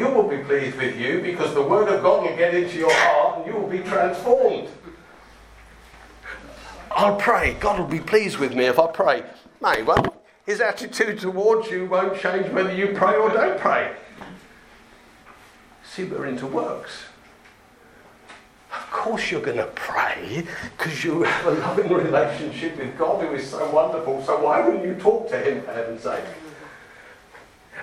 you 0.00 0.08
will 0.08 0.28
be 0.28 0.42
pleased 0.42 0.76
with 0.78 0.96
you 0.96 1.20
because 1.20 1.54
the 1.54 1.62
Word 1.62 1.88
of 1.88 2.02
God 2.02 2.28
will 2.28 2.36
get 2.36 2.54
into 2.54 2.76
your 2.76 2.92
heart 2.92 3.38
and 3.38 3.46
you 3.46 3.52
will 3.52 3.68
be 3.68 3.80
transformed. 3.80 4.68
I'll 6.90 7.16
pray. 7.16 7.54
God 7.60 7.78
will 7.78 7.86
be 7.86 8.00
pleased 8.00 8.38
with 8.38 8.52
me 8.52 8.64
if 8.64 8.80
I 8.80 8.88
pray. 8.88 9.22
May, 9.60 9.82
well, 9.82 10.17
his 10.48 10.62
attitude 10.62 11.18
towards 11.18 11.70
you 11.70 11.84
won't 11.84 12.18
change 12.18 12.50
whether 12.52 12.74
you 12.74 12.94
pray 12.94 13.14
or 13.14 13.28
don't 13.28 13.60
pray. 13.60 13.94
See, 15.84 16.04
we're 16.04 16.24
into 16.24 16.46
works. 16.46 17.02
Of 18.72 18.90
course, 18.90 19.30
you're 19.30 19.42
going 19.42 19.58
to 19.58 19.66
pray 19.74 20.46
because 20.78 21.04
you 21.04 21.22
have 21.22 21.46
a 21.48 21.50
loving 21.50 21.92
relationship 21.92 22.78
with 22.78 22.96
God 22.96 23.26
who 23.26 23.34
is 23.34 23.50
so 23.50 23.70
wonderful. 23.70 24.24
So, 24.24 24.42
why 24.42 24.66
wouldn't 24.66 24.86
you 24.86 24.94
talk 24.94 25.28
to 25.28 25.38
Him, 25.38 25.60
for 25.64 25.72
heaven's 25.74 26.04
sake? 26.04 26.24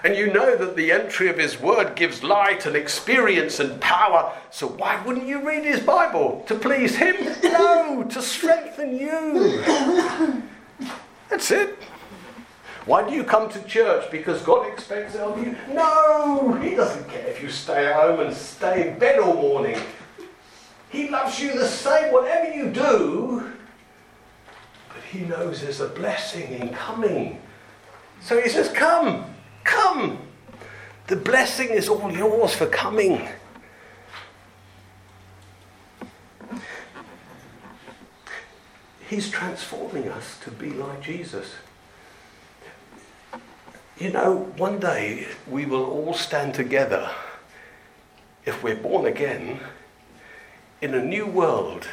And 0.03 0.15
you 0.15 0.33
know 0.33 0.55
that 0.55 0.75
the 0.75 0.91
entry 0.91 1.29
of 1.29 1.37
His 1.37 1.59
Word 1.59 1.95
gives 1.95 2.23
light 2.23 2.65
and 2.65 2.75
experience 2.75 3.59
and 3.59 3.79
power. 3.79 4.35
So, 4.49 4.65
why 4.69 4.99
wouldn't 5.05 5.27
you 5.27 5.47
read 5.47 5.65
His 5.65 5.81
Bible? 5.81 6.43
To 6.47 6.55
please 6.55 6.95
Him? 6.95 7.15
No, 7.43 8.03
to 8.09 8.21
strengthen 8.23 8.97
you. 8.97 9.61
That's 11.29 11.51
it. 11.51 11.77
Why 12.85 13.07
do 13.07 13.15
you 13.15 13.23
come 13.23 13.49
to 13.49 13.61
church? 13.63 14.11
Because 14.11 14.41
God 14.43 14.67
expects 14.71 15.15
it 15.15 15.21
of 15.21 15.43
you? 15.43 15.55
No, 15.73 16.53
He 16.61 16.75
doesn't 16.75 17.09
care 17.09 17.25
if 17.27 17.41
you 17.41 17.49
stay 17.49 17.87
at 17.87 17.95
home 17.95 18.19
and 18.19 18.35
stay 18.35 18.89
in 18.89 18.99
bed 18.99 19.19
all 19.19 19.33
morning. 19.33 19.79
He 20.89 21.09
loves 21.09 21.39
you 21.39 21.57
the 21.57 21.67
same, 21.67 22.13
whatever 22.13 22.53
you 22.53 22.69
do. 22.69 23.51
But 24.89 25.03
He 25.11 25.21
knows 25.21 25.61
there's 25.61 25.81
a 25.81 25.89
blessing 25.89 26.53
in 26.53 26.69
coming. 26.69 27.41
So 28.21 28.39
He 28.39 28.49
says, 28.49 28.69
Come, 28.69 29.25
come. 29.63 30.19
The 31.07 31.15
blessing 31.15 31.69
is 31.69 31.89
all 31.89 32.11
yours 32.11 32.53
for 32.53 32.67
coming. 32.67 33.27
He's 39.09 39.29
transforming 39.29 40.07
us 40.09 40.39
to 40.43 40.51
be 40.51 40.71
like 40.71 41.01
Jesus. 41.01 41.53
You 43.97 44.09
know, 44.09 44.51
one 44.57 44.79
day 44.79 45.25
we 45.47 45.65
will 45.65 45.85
all 45.85 46.13
stand 46.13 46.53
together, 46.53 47.09
if 48.45 48.61
we're 48.61 48.75
born 48.75 49.05
again, 49.05 49.61
in 50.81 50.93
a 50.93 51.03
new 51.03 51.25
world. 51.25 51.87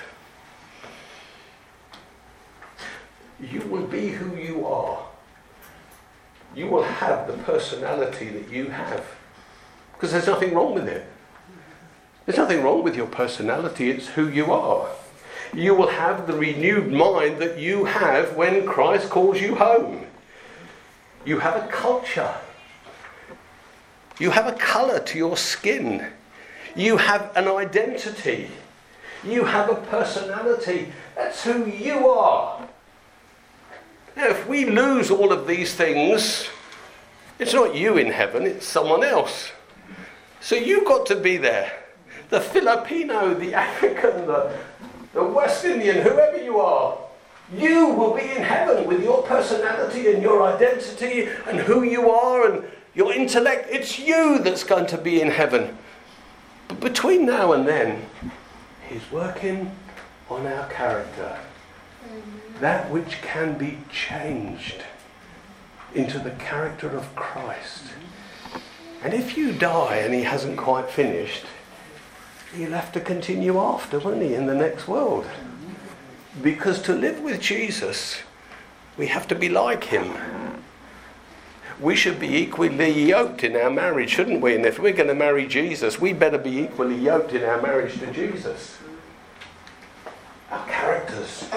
You 3.40 3.60
will 3.60 3.86
be 3.86 4.08
who 4.08 4.36
you 4.36 4.66
are. 4.66 5.04
You 6.56 6.66
will 6.66 6.82
have 6.82 7.28
the 7.28 7.34
personality 7.34 8.28
that 8.30 8.50
you 8.50 8.66
have. 8.66 9.04
Because 9.92 10.10
there's 10.10 10.26
nothing 10.26 10.54
wrong 10.54 10.74
with 10.74 10.88
it. 10.88 11.06
There's 12.26 12.38
nothing 12.38 12.64
wrong 12.64 12.82
with 12.82 12.96
your 12.96 13.06
personality, 13.06 13.90
it's 13.90 14.08
who 14.08 14.28
you 14.28 14.52
are. 14.52 14.88
You 15.54 15.76
will 15.76 15.88
have 15.88 16.26
the 16.26 16.32
renewed 16.32 16.90
mind 16.90 17.38
that 17.38 17.58
you 17.58 17.84
have 17.84 18.34
when 18.34 18.66
Christ 18.66 19.08
calls 19.08 19.40
you 19.40 19.54
home. 19.54 20.06
You 21.24 21.38
have 21.38 21.64
a 21.64 21.68
culture. 21.68 22.34
You 24.18 24.30
have 24.30 24.46
a 24.46 24.52
colour 24.52 24.98
to 25.00 25.18
your 25.18 25.36
skin. 25.36 26.06
You 26.74 26.96
have 26.96 27.30
an 27.36 27.48
identity. 27.48 28.50
You 29.24 29.44
have 29.44 29.70
a 29.70 29.74
personality. 29.74 30.92
That's 31.14 31.44
who 31.44 31.66
you 31.66 32.08
are. 32.08 32.68
Now, 34.16 34.28
if 34.28 34.46
we 34.46 34.66
lose 34.66 35.10
all 35.10 35.32
of 35.32 35.46
these 35.46 35.74
things, 35.74 36.48
it's 37.38 37.54
not 37.54 37.74
you 37.74 37.96
in 37.96 38.10
heaven, 38.10 38.44
it's 38.44 38.66
someone 38.66 39.02
else. 39.02 39.52
So 40.40 40.54
you've 40.56 40.84
got 40.84 41.06
to 41.06 41.16
be 41.16 41.36
there. 41.36 41.72
The 42.28 42.40
Filipino, 42.40 43.34
the 43.34 43.54
African, 43.54 44.26
the, 44.26 44.58
the 45.14 45.22
West 45.22 45.64
Indian, 45.64 46.02
whoever 46.02 46.42
you 46.42 46.58
are, 46.58 46.98
you 47.56 47.88
will 47.88 48.14
be 48.14 48.22
in 48.22 48.42
heaven 48.42 48.86
with 48.86 49.02
your 49.02 49.22
personality 49.22 50.12
and 50.12 50.22
your 50.22 50.42
identity 50.42 51.28
and 51.46 51.60
who 51.60 51.82
you 51.82 52.10
are 52.10 52.50
and 52.50 52.64
your 52.94 53.12
intellect. 53.12 53.68
It's 53.70 53.98
you 53.98 54.38
that's 54.38 54.64
going 54.64 54.86
to 54.86 54.98
be 54.98 55.20
in 55.20 55.30
heaven. 55.30 55.76
But 56.68 56.80
between 56.80 57.26
now 57.26 57.52
and 57.52 57.66
then, 57.66 58.06
He's 58.88 59.10
working 59.10 59.70
on 60.28 60.46
our 60.46 60.68
character. 60.68 61.38
That 62.60 62.90
which 62.90 63.22
can 63.22 63.56
be 63.58 63.78
changed 63.90 64.82
into 65.94 66.18
the 66.18 66.30
character 66.32 66.88
of 66.96 67.14
Christ. 67.14 67.84
And 69.02 69.12
if 69.12 69.36
you 69.36 69.52
die 69.52 69.96
and 69.96 70.14
He 70.14 70.22
hasn't 70.22 70.56
quite 70.58 70.88
finished, 70.88 71.44
He'll 72.54 72.72
have 72.72 72.92
to 72.92 73.00
continue 73.00 73.58
after, 73.58 73.98
won't 73.98 74.22
He, 74.22 74.34
in 74.34 74.46
the 74.46 74.54
next 74.54 74.86
world? 74.86 75.26
Because 76.40 76.80
to 76.82 76.94
live 76.94 77.20
with 77.20 77.40
Jesus, 77.40 78.20
we 78.96 79.08
have 79.08 79.28
to 79.28 79.34
be 79.34 79.48
like 79.48 79.84
him. 79.84 80.14
We 81.80 81.96
should 81.96 82.20
be 82.20 82.36
equally 82.36 83.08
yoked 83.08 83.42
in 83.44 83.56
our 83.56 83.70
marriage, 83.70 84.10
shouldn't 84.10 84.40
we? 84.40 84.54
And 84.54 84.64
if 84.64 84.78
we're 84.78 84.92
going 84.92 85.08
to 85.08 85.14
marry 85.14 85.46
Jesus, 85.46 86.00
we 86.00 86.12
better 86.12 86.38
be 86.38 86.58
equally 86.58 86.96
yoked 86.96 87.32
in 87.32 87.42
our 87.42 87.60
marriage 87.60 87.98
to 87.98 88.10
Jesus. 88.12 88.78
Our 90.50 90.66
characters 90.66 91.48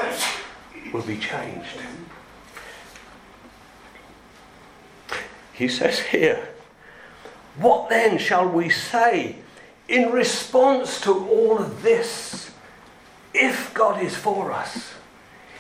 will 0.92 1.04
be 1.04 1.18
changed. 1.18 1.80
He 5.54 5.68
says 5.68 6.00
here, 6.00 6.50
What 7.58 7.90
then 7.90 8.18
shall 8.18 8.48
we 8.50 8.70
say 8.70 9.38
in 9.88 10.12
response 10.12 11.00
to 11.02 11.14
all 11.28 11.60
of 11.60 11.82
this? 11.82 12.45
If 13.36 13.74
God 13.74 14.02
is 14.02 14.16
for 14.16 14.52
us, 14.52 14.94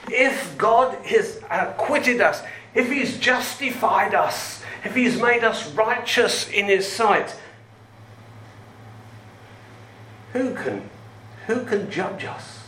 if 0.09 0.57
God 0.57 0.95
has 1.05 1.41
acquitted 1.49 2.21
us, 2.21 2.41
if 2.73 2.91
He's 2.91 3.17
justified 3.17 4.13
us, 4.13 4.63
if 4.83 4.95
He's 4.95 5.19
made 5.21 5.43
us 5.43 5.71
righteous 5.73 6.49
in 6.49 6.65
His 6.65 6.89
sight, 6.89 7.35
who 10.33 10.53
can, 10.53 10.89
who 11.47 11.65
can 11.65 11.89
judge 11.89 12.25
us? 12.25 12.63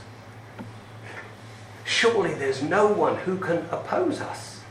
Surely 1.85 2.33
there's 2.33 2.61
no 2.61 2.87
one 2.87 3.15
who 3.17 3.37
can 3.37 3.59
oppose 3.71 4.19
us. 4.19 4.61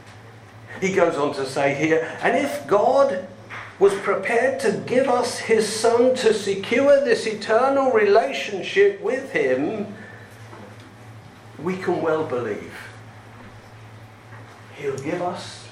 He 0.81 0.94
goes 0.94 1.16
on 1.16 1.35
to 1.35 1.46
say 1.46 1.75
here, 1.75 2.18
and 2.22 2.37
if 2.37 2.66
God 2.66 3.27
was 3.79 3.94
prepared 3.94 4.61
to 4.61 4.72
give 4.87 5.09
us 5.09 5.38
His 5.38 5.68
Son 5.68 6.14
to 6.16 6.35
secure 6.35 7.03
this 7.05 7.27
eternal 7.27 7.92
relationship 7.92 9.01
with 9.01 9.33
Him, 9.33 9.94
we 11.62 11.76
can 11.76 12.02
well 12.02 12.24
believe 12.24 12.72
He'll 14.76 14.98
give 14.98 15.22
us 15.22 15.68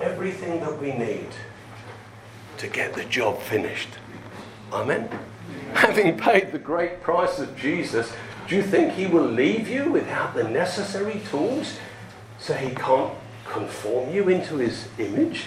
everything 0.00 0.60
that 0.60 0.80
we 0.80 0.92
need 0.92 1.26
to 2.58 2.68
get 2.68 2.94
the 2.94 3.04
job 3.04 3.40
finished. 3.40 3.88
Amen. 4.72 5.08
Having 5.74 6.18
paid 6.18 6.52
the 6.52 6.58
great 6.58 7.02
price 7.02 7.40
of 7.40 7.56
Jesus, 7.56 8.12
do 8.46 8.54
you 8.54 8.62
think 8.62 8.92
He 8.92 9.06
will 9.06 9.26
leave 9.26 9.68
you 9.68 9.90
without 9.90 10.34
the 10.34 10.44
necessary 10.44 11.20
tools 11.30 11.78
so 12.38 12.54
He 12.54 12.74
can't 12.74 13.12
conform 13.44 14.14
you 14.14 14.28
into 14.28 14.56
His 14.58 14.88
image? 14.98 15.46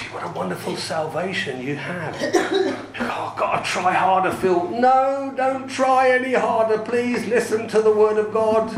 See 0.00 0.06
what 0.06 0.24
a 0.24 0.28
wonderful 0.28 0.76
salvation 0.76 1.60
you 1.60 1.76
have. 1.76 2.16
oh, 3.00 3.34
got 3.36 3.62
to 3.62 3.70
try 3.70 3.92
harder, 3.92 4.32
Phil. 4.32 4.70
No, 4.70 5.30
don't 5.36 5.68
try 5.68 6.10
any 6.10 6.32
harder. 6.32 6.78
Please 6.78 7.26
listen 7.26 7.68
to 7.68 7.82
the 7.82 7.92
word 7.92 8.16
of 8.16 8.32
God. 8.32 8.70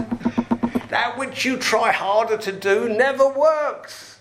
That 0.89 1.17
which 1.17 1.45
you 1.45 1.59
try 1.59 1.93
harder 1.93 2.37
to 2.39 2.51
do 2.51 2.89
never 2.89 3.29
works. 3.29 4.21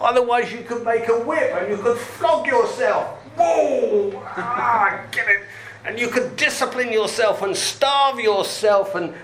Otherwise, 0.00 0.52
you 0.52 0.62
could 0.62 0.84
make 0.84 1.08
a 1.08 1.20
whip 1.20 1.54
and 1.54 1.70
you 1.70 1.80
could 1.80 1.98
flog 1.98 2.44
yourself. 2.44 3.16
Whoa! 3.36 4.20
Ah, 4.36 5.06
get 5.12 5.28
it. 5.28 5.42
And 5.84 6.00
you 6.00 6.08
could 6.08 6.34
discipline 6.34 6.92
yourself 6.92 7.42
and 7.42 7.56
starve 7.56 8.18
yourself, 8.18 8.96
and 8.96 9.14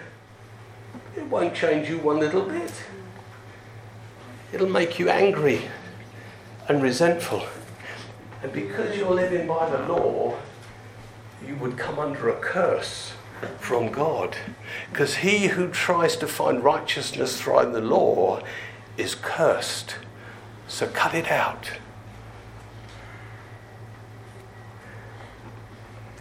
it 1.17 1.27
won't 1.27 1.57
change 1.57 1.89
you 1.89 1.99
one 1.99 2.21
little 2.21 2.43
bit. 2.43 2.73
It'll 4.53 4.69
make 4.69 4.99
you 4.99 5.09
angry 5.09 5.63
and 6.69 6.83
resentful. 6.83 7.47
And 8.43 8.53
because 8.53 8.97
you're 8.97 9.15
living 9.15 9.47
by 9.47 9.71
the 9.71 9.89
law, 9.89 10.37
you 11.47 11.57
would 11.57 11.79
come 11.79 11.99
under 11.99 12.29
a 12.29 12.39
curse 12.39 13.13
from 13.59 13.91
God. 13.91 14.37
Because 14.91 15.17
he 15.17 15.49
who 15.49 15.69
tries 15.69 16.17
to 16.17 16.27
find 16.27 16.63
righteousness 16.63 17.41
through 17.41 17.73
the 17.73 17.81
law 17.81 18.43
is 18.97 19.15
cursed. 19.15 19.97
So 20.69 20.87
cut 20.87 21.15
it 21.15 21.31
out. 21.31 21.71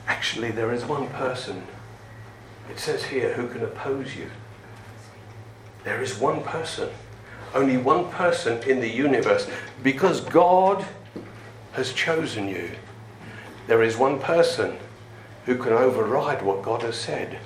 Actually, 0.08 0.52
there 0.52 0.72
is 0.72 0.86
one 0.86 1.08
person, 1.10 1.64
it 2.70 2.80
says 2.80 3.06
here, 3.06 3.34
who 3.34 3.48
can 3.48 3.64
oppose 3.64 4.16
you. 4.16 4.30
There 5.84 6.02
is 6.02 6.18
one 6.18 6.44
person 6.44 6.90
only 7.54 7.78
one 7.78 8.10
person 8.10 8.62
in 8.70 8.80
the 8.80 8.90
universe 8.90 9.50
because 9.84 10.22
God 10.22 10.86
has 11.74 11.94
chosen 11.94 12.48
you. 12.48 12.72
There 13.68 13.84
is 13.84 13.98
one 13.98 14.20
person 14.20 14.78
who 15.46 15.58
can 15.58 15.74
override 15.74 16.42
what 16.42 16.62
God 16.62 16.82
has 16.84 16.96
said. 16.96 17.40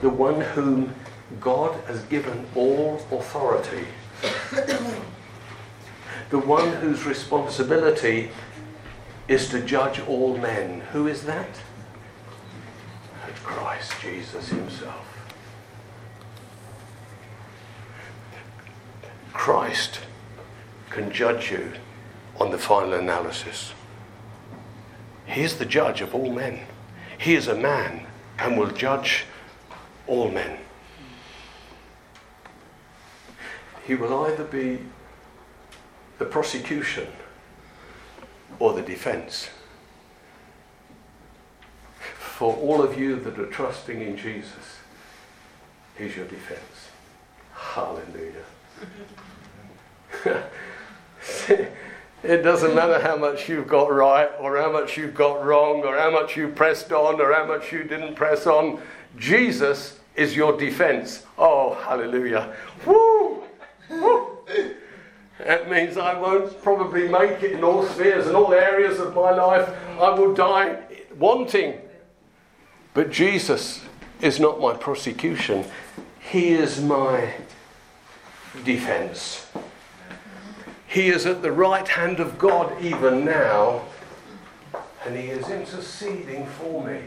The 0.00 0.08
one 0.08 0.40
whom 0.40 0.94
God 1.40 1.78
has 1.84 2.02
given 2.04 2.46
all 2.54 2.96
authority. 3.10 3.86
the 6.30 6.38
one 6.38 6.72
whose 6.76 7.04
responsibility 7.04 8.30
is 9.28 9.48
to 9.50 9.60
judge 9.60 10.00
all 10.00 10.36
men. 10.38 10.80
Who 10.92 11.06
is 11.06 11.24
that? 11.24 11.60
Christ 13.48 13.92
Jesus 14.02 14.48
Himself. 14.48 15.17
Christ 19.48 20.00
can 20.90 21.10
judge 21.10 21.50
you 21.50 21.72
on 22.38 22.50
the 22.50 22.58
final 22.58 22.92
analysis. 22.92 23.72
He 25.24 25.40
is 25.40 25.56
the 25.56 25.64
judge 25.64 26.02
of 26.02 26.14
all 26.14 26.30
men. 26.30 26.66
He 27.16 27.34
is 27.34 27.48
a 27.48 27.54
man 27.54 28.04
and 28.38 28.58
will 28.58 28.70
judge 28.70 29.24
all 30.06 30.30
men. 30.30 30.58
He 33.86 33.94
will 33.94 34.26
either 34.26 34.44
be 34.44 34.80
the 36.18 36.26
prosecution 36.26 37.06
or 38.58 38.74
the 38.74 38.82
defense. 38.82 39.48
For 42.18 42.54
all 42.54 42.82
of 42.82 43.00
you 43.00 43.16
that 43.20 43.38
are 43.38 43.46
trusting 43.46 44.02
in 44.02 44.18
Jesus, 44.18 44.76
He's 45.96 46.16
your 46.16 46.26
defense. 46.26 46.90
Hallelujah. 47.54 48.44
it 52.22 52.42
doesn't 52.42 52.74
matter 52.74 53.00
how 53.00 53.16
much 53.16 53.48
you've 53.48 53.68
got 53.68 53.92
right, 53.92 54.30
or 54.40 54.56
how 54.58 54.72
much 54.72 54.96
you've 54.96 55.14
got 55.14 55.44
wrong, 55.44 55.82
or 55.84 55.96
how 55.96 56.10
much 56.10 56.36
you 56.36 56.48
pressed 56.48 56.92
on, 56.92 57.20
or 57.20 57.32
how 57.32 57.46
much 57.46 57.72
you 57.72 57.84
didn't 57.84 58.14
press 58.14 58.46
on. 58.46 58.80
Jesus 59.16 59.98
is 60.16 60.34
your 60.34 60.58
defense. 60.58 61.24
Oh, 61.38 61.74
hallelujah. 61.74 62.54
Woo! 62.84 63.44
Woo! 63.90 64.38
That 65.38 65.70
means 65.70 65.96
I 65.96 66.18
won't 66.18 66.60
probably 66.62 67.08
make 67.08 67.42
it 67.42 67.52
in 67.52 67.62
all 67.62 67.86
spheres 67.86 68.26
and 68.26 68.36
all 68.36 68.52
areas 68.52 68.98
of 68.98 69.14
my 69.14 69.30
life. 69.30 69.68
I 70.00 70.10
will 70.10 70.34
die 70.34 70.78
wanting. 71.16 71.80
But 72.94 73.10
Jesus 73.10 73.82
is 74.20 74.40
not 74.40 74.60
my 74.60 74.74
prosecution, 74.74 75.64
He 76.18 76.48
is 76.48 76.82
my 76.82 77.32
defense. 78.64 79.46
He 80.88 81.08
is 81.08 81.26
at 81.26 81.42
the 81.42 81.52
right 81.52 81.86
hand 81.86 82.18
of 82.18 82.38
God 82.38 82.82
even 82.82 83.24
now, 83.24 83.82
and 85.04 85.14
He 85.16 85.28
is 85.28 85.48
interceding 85.48 86.46
for 86.46 86.84
me. 86.84 87.02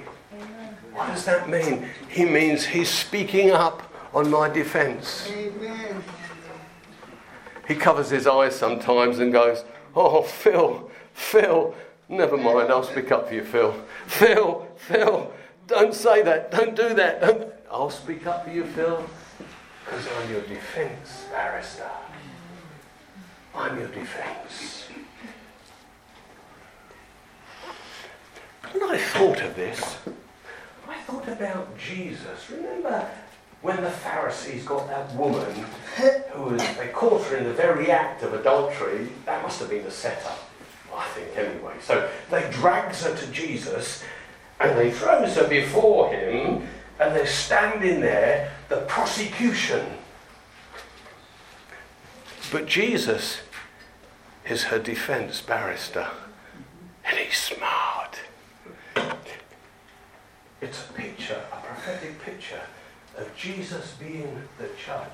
What 0.94 1.08
does 1.08 1.26
that 1.26 1.50
mean? 1.50 1.90
He 2.08 2.26
means 2.26 2.64
He's 2.64 2.90
speaking 2.90 3.50
up 3.52 3.92
on 4.14 4.30
my 4.30 4.50
defense. 4.50 5.28
Amen. 5.32 6.04
He 7.68 7.76
covers 7.76 8.10
his 8.10 8.28
eyes 8.28 8.56
sometimes 8.56 9.20
and 9.20 9.32
goes, 9.32 9.64
Oh, 9.96 10.24
Phil, 10.24 10.92
Phil, 11.14 11.74
never 12.10 12.38
mind, 12.38 12.70
I'll 12.70 12.84
speak 12.84 13.12
up 13.12 13.30
for 13.30 13.34
you, 13.34 13.44
Phil. 13.44 13.74
Phil, 14.08 14.68
Phil, 14.76 15.34
don't 15.68 15.94
say 15.94 16.22
that, 16.22 16.52
don't 16.52 16.76
do 16.76 16.94
that. 16.94 17.22
Don't. 17.22 17.52
I'll 17.72 17.90
speak 17.90 18.28
up 18.28 18.46
for 18.46 18.52
you, 18.52 18.66
Phil, 18.66 19.06
because 19.86 20.06
I'm 20.08 20.32
your 20.32 20.42
defense 20.42 21.26
barrister. 21.32 21.90
I'm 23.56 23.78
your 23.78 23.90
defense. 23.90 24.86
When 28.72 28.84
I 28.84 28.98
thought 28.98 29.42
of 29.42 29.56
this, 29.56 29.98
I 30.88 30.96
thought 31.02 31.28
about 31.28 31.78
Jesus. 31.78 32.50
Remember 32.50 33.10
when 33.62 33.82
the 33.82 33.92
Pharisees 33.92 34.64
got 34.64 34.88
that 34.88 35.14
woman 35.16 35.66
who 36.32 36.44
was, 36.44 36.62
they 36.78 36.88
caught 36.94 37.24
her 37.26 37.38
in 37.38 37.44
the 37.44 37.54
very 37.54 37.92
act 37.92 38.24
of 38.24 38.34
adultery, 38.34 39.10
that 39.26 39.44
must 39.44 39.60
have 39.60 39.70
been 39.70 39.86
a 39.86 39.92
setup, 39.92 40.50
I 40.96 41.06
think, 41.10 41.38
anyway. 41.38 41.74
So 41.82 42.10
they 42.30 42.50
drags 42.52 43.04
her 43.04 43.16
to 43.16 43.28
Jesus 43.28 44.04
and 44.60 44.78
they 44.78 44.92
throws 44.92 45.36
her 45.36 45.48
before 45.48 46.12
him 46.12 46.68
and 47.00 47.16
they're 47.16 47.28
standing 47.28 48.00
there, 48.00 48.52
the 48.70 48.78
prosecution. 48.82 49.86
But 52.52 52.66
Jesus 52.66 53.40
is 54.46 54.64
her 54.64 54.80
defense 54.80 55.40
barrister 55.42 56.08
and 57.06 57.18
he's 57.18 57.38
smart. 57.38 58.20
It's 60.60 60.90
a 60.90 60.94
picture, 60.94 61.42
a 61.52 61.56
prophetic 61.56 62.22
picture 62.22 62.62
of 63.18 63.34
Jesus 63.38 63.96
being 63.98 64.42
the 64.60 64.70
judge. 64.86 65.08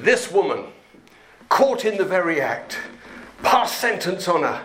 This 0.00 0.32
woman, 0.32 0.66
caught 1.50 1.84
in 1.84 1.98
the 1.98 2.04
very 2.04 2.40
act, 2.40 2.78
pass 3.42 3.76
sentence 3.76 4.26
on 4.28 4.42
her, 4.42 4.64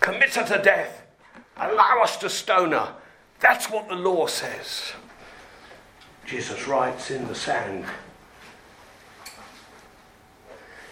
commit 0.00 0.34
her 0.36 0.44
to 0.44 0.62
death, 0.62 1.02
allow 1.56 2.00
us 2.02 2.16
to 2.18 2.30
stone 2.30 2.70
her. 2.70 2.94
That's 3.40 3.68
what 3.68 3.88
the 3.88 3.96
law 3.96 4.26
says. 4.26 4.92
Jesus 6.24 6.66
writes 6.66 7.10
in 7.10 7.26
the 7.28 7.34
sand, 7.34 7.84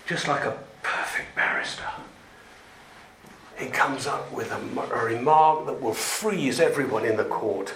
just 0.06 0.28
like 0.28 0.44
a 0.44 0.58
perfect 0.82 1.34
barrister. 1.34 1.88
He 3.56 3.66
comes 3.66 4.06
up 4.06 4.32
with 4.32 4.50
a, 4.50 4.80
a 4.92 5.04
remark 5.04 5.66
that 5.66 5.80
will 5.80 5.94
freeze 5.94 6.60
everyone 6.60 7.04
in 7.04 7.16
the 7.16 7.24
court. 7.24 7.74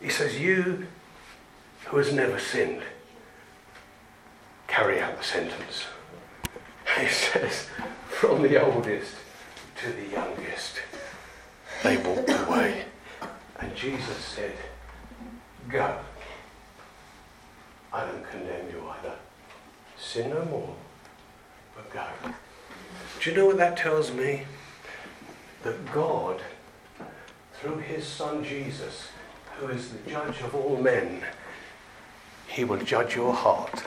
He 0.00 0.08
says, 0.08 0.40
You 0.40 0.86
who 1.86 1.98
has 1.98 2.12
never 2.12 2.38
sinned, 2.38 2.82
carry 4.66 5.00
out 5.00 5.16
the 5.16 5.24
sentence. 5.24 5.84
He 6.98 7.06
says, 7.06 7.68
From 8.08 8.42
the 8.42 8.60
oldest 8.60 9.14
to 9.76 9.92
the 9.92 10.08
youngest, 10.08 10.76
they 11.84 11.96
walked 11.98 12.30
away. 12.30 12.84
And 13.60 13.74
Jesus 13.76 14.16
said, 14.16 14.56
Go. 15.68 15.98
I 17.92 18.06
don't 18.06 18.28
condemn 18.28 18.70
you 18.70 18.82
either. 18.88 19.14
Sin 20.00 20.30
no 20.30 20.44
more, 20.46 20.74
but 21.76 21.92
go. 21.92 22.04
Do 23.20 23.30
you 23.30 23.36
know 23.36 23.46
what 23.46 23.58
that 23.58 23.76
tells 23.76 24.10
me? 24.10 24.42
That 25.62 25.92
God, 25.92 26.40
through 27.54 27.78
his 27.78 28.06
Son 28.06 28.42
Jesus, 28.42 29.08
who 29.58 29.68
is 29.68 29.90
the 29.90 30.10
judge 30.10 30.40
of 30.40 30.54
all 30.54 30.78
men, 30.78 31.22
he 32.48 32.64
will 32.64 32.78
judge 32.78 33.14
your 33.14 33.34
heart. 33.34 33.84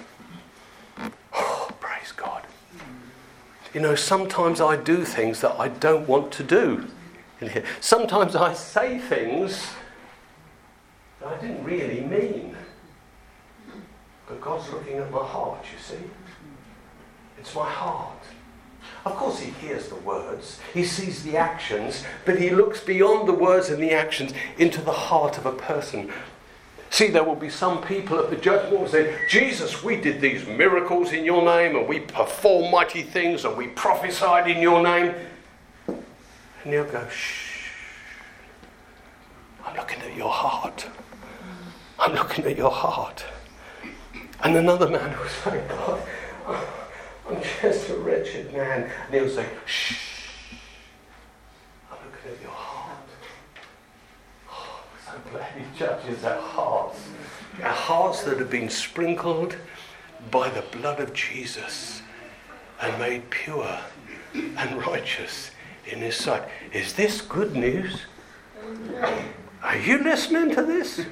Oh, 1.33 1.69
praise 1.79 2.11
God. 2.15 2.43
You 3.73 3.81
know, 3.81 3.95
sometimes 3.95 4.61
I 4.61 4.77
do 4.77 5.03
things 5.03 5.41
that 5.41 5.59
I 5.59 5.67
don't 5.67 6.07
want 6.07 6.31
to 6.33 6.43
do. 6.43 6.87
Sometimes 7.81 8.35
I 8.35 8.53
say 8.53 8.99
things 8.99 9.67
that 11.19 11.33
I 11.33 11.41
didn't 11.41 11.63
really 11.63 12.01
mean. 12.01 12.55
But 14.33 14.41
God's 14.41 14.71
looking 14.71 14.97
at 14.97 15.11
my 15.11 15.23
heart, 15.23 15.63
you 15.71 15.77
see. 15.79 16.03
It's 17.37 17.53
my 17.53 17.69
heart. 17.69 18.17
Of 19.05 19.15
course, 19.15 19.39
He 19.39 19.51
hears 19.51 19.89
the 19.89 19.95
words, 19.97 20.59
He 20.73 20.85
sees 20.85 21.21
the 21.21 21.37
actions, 21.37 22.03
but 22.25 22.39
He 22.39 22.49
looks 22.49 22.79
beyond 22.79 23.27
the 23.27 23.33
words 23.33 23.69
and 23.69 23.81
the 23.81 23.91
actions 23.91 24.33
into 24.57 24.81
the 24.81 24.91
heart 24.91 25.37
of 25.37 25.45
a 25.45 25.51
person. 25.51 26.11
See, 26.89 27.09
there 27.11 27.23
will 27.23 27.35
be 27.35 27.49
some 27.49 27.83
people 27.83 28.17
at 28.17 28.31
the 28.31 28.35
judgment 28.35 28.79
will 28.79 28.87
say, 28.87 29.15
Jesus, 29.29 29.83
we 29.83 29.97
did 29.97 30.19
these 30.19 30.47
miracles 30.47 31.11
in 31.11 31.25
your 31.25 31.43
name, 31.43 31.75
and 31.75 31.87
we 31.87 31.99
performed 31.99 32.71
mighty 32.71 33.03
things, 33.03 33.45
and 33.45 33.55
we 33.55 33.67
prophesied 33.67 34.49
in 34.49 34.63
your 34.63 34.81
name. 34.81 35.13
And 35.87 36.73
he'll 36.73 36.85
go, 36.85 37.07
shh. 37.07 37.69
I'm 39.63 39.75
looking 39.75 40.01
at 40.01 40.15
your 40.15 40.31
heart. 40.31 40.87
I'm 41.99 42.13
looking 42.15 42.45
at 42.45 42.57
your 42.57 42.71
heart. 42.71 43.25
And 44.43 44.57
another 44.57 44.89
man 44.89 45.17
was 45.19 45.31
say, 45.31 45.63
God, 45.69 46.01
I'm 47.29 47.41
just 47.61 47.89
a 47.89 47.95
wretched 47.95 48.53
man. 48.53 48.91
And 49.05 49.13
he'll 49.13 49.29
say, 49.29 49.47
shh. 49.65 49.95
I'm 51.89 51.97
looking 52.05 52.31
at 52.31 52.41
your 52.41 52.51
heart. 52.51 52.97
Oh, 54.51 54.83
I'm 54.91 55.13
so 55.13 55.31
glad 55.31 55.51
he 55.53 55.79
judges 55.79 56.25
our 56.25 56.41
hearts. 56.41 56.99
Our 57.61 57.69
hearts 57.69 58.23
that 58.23 58.37
have 58.39 58.49
been 58.49 58.69
sprinkled 58.69 59.55
by 60.29 60.49
the 60.49 60.63
blood 60.77 60.99
of 60.99 61.13
Jesus 61.13 62.01
and 62.81 62.99
made 62.99 63.29
pure 63.29 63.79
and 64.33 64.85
righteous 64.85 65.51
in 65.85 65.99
his 65.99 66.17
sight. 66.17 66.43
Is 66.73 66.93
this 66.93 67.21
good 67.21 67.55
news? 67.55 68.01
Are 69.61 69.77
you 69.77 69.99
listening 69.99 70.53
to 70.55 70.63
this? 70.63 71.05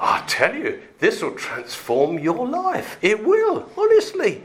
I 0.00 0.24
tell 0.26 0.54
you, 0.54 0.80
this 0.98 1.22
will 1.22 1.34
transform 1.34 2.18
your 2.18 2.48
life. 2.48 2.96
It 3.02 3.22
will, 3.22 3.68
honestly. 3.76 4.42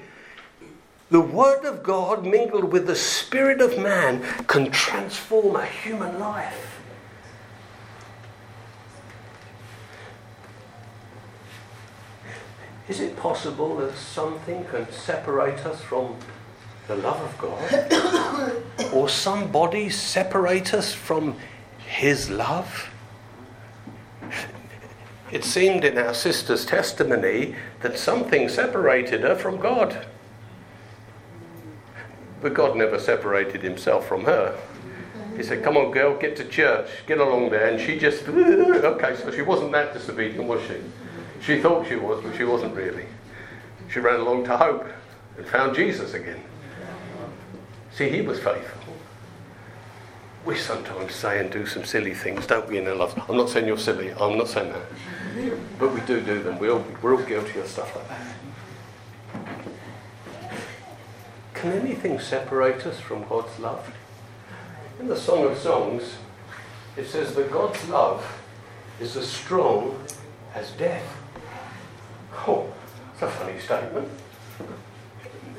The 1.09 1.21
Word 1.21 1.63
of 1.63 1.81
God 1.81 2.25
mingled 2.25 2.65
with 2.65 2.87
the 2.87 2.95
Spirit 2.95 3.61
of 3.61 3.77
man 3.77 4.21
can 4.47 4.69
transform 4.69 5.55
a 5.55 5.65
human 5.65 6.19
life. 6.19 6.81
Is 12.89 12.99
it 12.99 13.15
possible 13.15 13.77
that 13.77 13.95
something 13.95 14.65
can 14.65 14.91
separate 14.91 15.65
us 15.65 15.81
from 15.81 16.17
the 16.87 16.97
love 16.97 17.21
of 17.21 17.37
God? 17.37 18.93
or 18.93 19.07
somebody 19.07 19.89
separate 19.89 20.73
us 20.73 20.93
from 20.93 21.37
His 21.79 22.29
love? 22.29 22.89
It 25.31 25.43
seemed 25.43 25.83
in 25.83 25.97
our 25.97 26.13
sister's 26.13 26.65
testimony 26.65 27.55
that 27.81 27.97
something 27.97 28.47
separated 28.47 29.21
her 29.21 29.35
from 29.35 29.57
God. 29.57 30.05
But 32.41 32.53
God 32.53 32.77
never 32.77 32.99
separated 32.99 33.63
himself 33.63 34.07
from 34.07 34.25
her. 34.25 34.57
He 35.35 35.43
said, 35.43 35.63
Come 35.63 35.77
on, 35.77 35.91
girl, 35.91 36.17
get 36.17 36.35
to 36.37 36.45
church, 36.45 36.87
get 37.07 37.17
along 37.17 37.49
there. 37.49 37.67
And 37.67 37.81
she 37.81 37.97
just, 37.97 38.27
okay, 38.27 39.15
so 39.15 39.31
she 39.31 39.41
wasn't 39.41 39.71
that 39.71 39.93
disobedient, 39.93 40.47
was 40.47 40.61
she? 40.67 40.77
She 41.41 41.61
thought 41.61 41.87
she 41.87 41.95
was, 41.95 42.23
but 42.23 42.35
she 42.37 42.43
wasn't 42.43 42.75
really. 42.75 43.05
She 43.91 43.99
ran 43.99 44.19
along 44.19 44.45
to 44.45 44.57
hope 44.57 44.87
and 45.37 45.45
found 45.47 45.75
Jesus 45.75 46.13
again. 46.13 46.41
See, 47.91 48.09
he 48.09 48.21
was 48.21 48.39
faithful. 48.39 48.93
We 50.45 50.55
sometimes 50.55 51.15
say 51.15 51.39
and 51.39 51.51
do 51.51 51.65
some 51.65 51.83
silly 51.83 52.13
things, 52.13 52.45
don't 52.45 52.67
we, 52.67 52.77
in 52.77 52.87
our 52.87 52.95
lives? 52.95 53.15
I'm 53.27 53.37
not 53.37 53.49
saying 53.49 53.67
you're 53.67 53.77
silly, 53.77 54.11
I'm 54.11 54.37
not 54.37 54.47
saying 54.47 54.71
that. 54.71 54.81
But 55.77 55.93
we 55.93 55.99
do 56.01 56.21
do 56.21 56.41
them. 56.41 56.59
We 56.59 56.69
all, 56.69 56.85
we're 57.01 57.15
all 57.15 57.23
guilty 57.23 57.59
of 57.59 57.67
stuff 57.67 57.93
like 57.95 58.07
that. 58.07 58.35
Can 61.53 61.73
anything 61.73 62.19
separate 62.19 62.85
us 62.85 62.99
from 63.01 63.27
God's 63.27 63.59
love? 63.59 63.93
In 64.99 65.07
the 65.07 65.17
Song 65.17 65.43
of 65.43 65.57
Songs, 65.57 66.15
it 66.95 67.07
says 67.07 67.35
that 67.35 67.51
God's 67.51 67.89
love 67.89 68.25
is 69.01 69.17
as 69.17 69.27
strong 69.27 69.99
as 70.53 70.71
death. 70.71 71.17
Oh, 72.47 72.71
that's 73.19 73.33
a 73.33 73.37
funny 73.37 73.59
statement. 73.59 74.07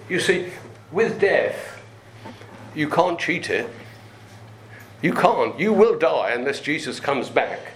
You 0.08 0.20
see, 0.20 0.52
with 0.90 1.20
death, 1.20 1.82
you 2.74 2.88
can't 2.88 3.18
cheat 3.18 3.50
it. 3.50 3.68
You 5.02 5.12
can't. 5.12 5.58
You 5.60 5.74
will 5.74 5.98
die 5.98 6.30
unless 6.30 6.60
Jesus 6.60 6.98
comes 6.98 7.28
back. 7.28 7.75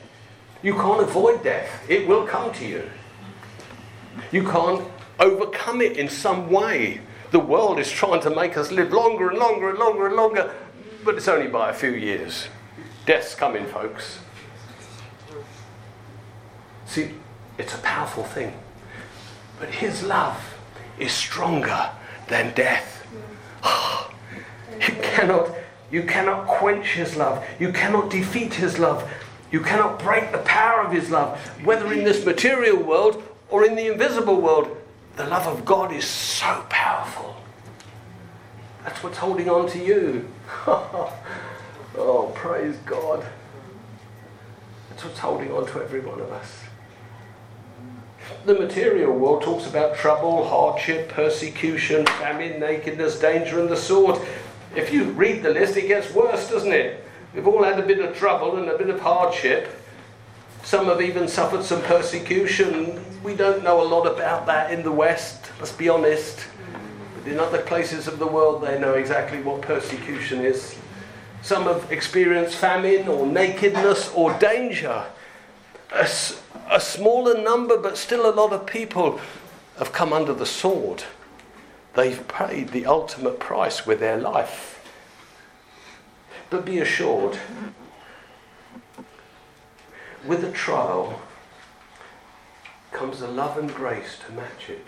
You 0.63 0.75
can't 0.75 1.01
avoid 1.01 1.43
death, 1.43 1.89
it 1.89 2.07
will 2.07 2.27
come 2.27 2.53
to 2.55 2.67
you. 2.67 2.91
You 4.31 4.45
can't 4.45 4.87
overcome 5.19 5.81
it 5.81 5.97
in 5.97 6.09
some 6.09 6.51
way. 6.51 7.01
The 7.31 7.39
world 7.39 7.79
is 7.79 7.91
trying 7.91 8.21
to 8.23 8.31
make 8.31 8.57
us 8.57 8.71
live 8.71 8.93
longer 8.93 9.31
and 9.31 9.39
longer 9.39 9.71
and 9.71 9.79
longer 9.79 10.07
and 10.07 10.17
longer, 10.17 10.55
but 11.05 11.15
it's 11.15 11.29
only 11.29 11.49
by 11.49 11.71
a 11.71 11.75
few 11.75 11.93
years. 11.93 12.49
Death's 13.07 13.35
coming, 13.35 13.67
folks. 13.67 14.21
See, 16.87 17.15
it's 17.57 17.75
a 17.75 17.79
powerful 17.79 18.25
thing. 18.25 18.53
But 19.59 19.69
His 19.69 20.03
love 20.03 20.55
is 20.99 21.13
stronger 21.13 21.91
than 22.29 22.55
death. 22.55 23.07
You 24.81 24.95
cannot, 25.03 25.51
you 25.91 26.05
cannot 26.05 26.47
quench 26.47 26.87
His 26.95 27.15
love. 27.15 27.45
You 27.59 27.71
cannot 27.71 28.09
defeat 28.09 28.55
His 28.55 28.79
love. 28.79 29.07
You 29.51 29.61
cannot 29.61 29.98
break 29.98 30.30
the 30.32 30.38
power 30.38 30.82
of 30.82 30.92
His 30.92 31.11
love, 31.11 31.38
whether 31.64 31.92
in 31.92 32.05
this 32.05 32.24
material 32.24 32.82
world 32.82 33.22
or 33.48 33.64
in 33.64 33.74
the 33.74 33.92
invisible 33.92 34.40
world. 34.40 34.76
The 35.16 35.26
love 35.26 35.46
of 35.46 35.64
God 35.64 35.92
is 35.92 36.05
so 36.05 36.64
powerful. 36.68 37.36
That's 38.84 39.03
what's 39.03 39.18
holding 39.18 39.51
on 39.51 39.68
to 39.70 39.78
you. 39.84 40.28
oh, 40.66 42.32
praise 42.34 42.76
God. 42.86 43.26
That's 44.88 45.05
what's 45.05 45.18
holding 45.18 45.53
on 45.53 45.66
to 45.66 45.82
every 45.82 46.01
one 46.01 46.20
of 46.20 46.30
us. 46.32 46.61
The 48.46 48.55
material 48.55 49.12
world 49.12 49.42
talks 49.42 49.66
about 49.66 49.96
trouble, 49.96 50.48
hardship, 50.48 51.11
persecution, 51.11 52.07
famine, 52.07 52.61
nakedness, 52.61 53.18
danger, 53.18 53.61
and 53.61 53.68
the 53.68 53.76
sword. 53.76 54.20
If 54.74 54.92
you 54.92 55.05
read 55.05 55.42
the 55.42 55.51
list, 55.51 55.76
it 55.76 55.88
gets 55.88 56.14
worse, 56.14 56.48
doesn't 56.48 56.72
it? 56.72 57.05
We've 57.35 57.47
all 57.47 57.62
had 57.62 57.78
a 57.78 57.87
bit 57.87 58.01
of 58.01 58.16
trouble 58.16 58.57
and 58.57 58.68
a 58.68 58.76
bit 58.76 58.91
of 58.91 59.01
hardship. 59.01 59.81
Some 60.64 60.87
have 60.87 61.01
even 61.01 61.28
suffered 61.28 61.64
some 61.64 61.81
persecution. 61.83 63.05
We 63.22 63.37
don't 63.37 63.62
know 63.62 63.81
a 63.81 63.87
lot 63.87 64.07
about 64.07 64.47
that 64.47 64.72
in 64.72 64.83
the 64.83 64.91
West, 64.91 65.51
let's 65.59 65.72
be 65.72 65.89
honest. 65.89 66.41
But 67.16 67.31
in 67.31 67.39
other 67.39 67.62
places 67.62 68.09
of 68.09 68.18
the 68.18 68.26
world, 68.26 68.62
they 68.62 68.78
know 68.78 68.95
exactly 68.95 69.41
what 69.43 69.62
persecution 69.62 70.45
is. 70.45 70.76
Some 71.43 71.64
have 71.64 71.91
experienced 71.93 72.57
famine 72.57 73.09
or 73.09 73.26
nakedness 73.26 74.11
or 74.14 74.33
danger. 74.39 75.05
A, 75.93 76.09
a 76.68 76.81
smaller 76.81 77.41
number, 77.41 77.78
but 77.78 77.97
still 77.97 78.28
a 78.28 78.35
lot 78.35 78.53
of 78.53 78.66
people 78.66 79.20
have 79.78 79.93
come 79.93 80.12
under 80.12 80.35
the 80.35 80.47
sword. 80.47 81.05
They've 81.95 82.26
paid 82.28 82.68
the 82.68 82.87
ultimate 82.87 83.39
price 83.39 83.87
with 83.87 84.01
their 84.01 84.18
life. 84.18 84.80
But 86.51 86.64
be 86.64 86.80
assured, 86.80 87.38
with 90.26 90.44
a 90.44 90.51
trial 90.51 91.22
comes 92.90 93.20
the 93.20 93.28
love 93.28 93.57
and 93.57 93.72
grace 93.72 94.18
to 94.26 94.32
match 94.32 94.68
it. 94.68 94.86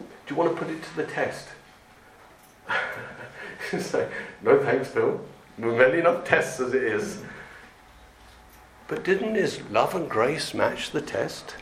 Do 0.00 0.34
you 0.34 0.36
want 0.36 0.56
to 0.56 0.64
put 0.64 0.72
it 0.72 0.82
to 0.82 0.96
the 0.96 1.04
test? 1.04 1.48
Say, 3.78 4.08
no 4.40 4.62
thanks, 4.62 4.90
Bill. 4.90 5.20
We've 5.58 5.74
many 5.74 5.98
enough 5.98 6.24
tests 6.24 6.60
as 6.60 6.72
it 6.72 6.84
is. 6.84 7.22
But 8.86 9.04
didn't 9.04 9.34
his 9.34 9.60
love 9.70 9.94
and 9.94 10.08
grace 10.08 10.54
match 10.54 10.92
the 10.92 11.00
test? 11.00 11.56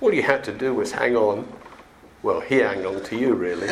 All 0.00 0.12
you 0.12 0.22
had 0.22 0.44
to 0.44 0.52
do 0.52 0.74
was 0.74 0.92
hang 0.92 1.16
on. 1.16 1.50
Well, 2.22 2.40
he 2.40 2.60
hung 2.60 2.84
on 2.84 3.02
to 3.02 3.16
you, 3.16 3.34
really. 3.34 3.68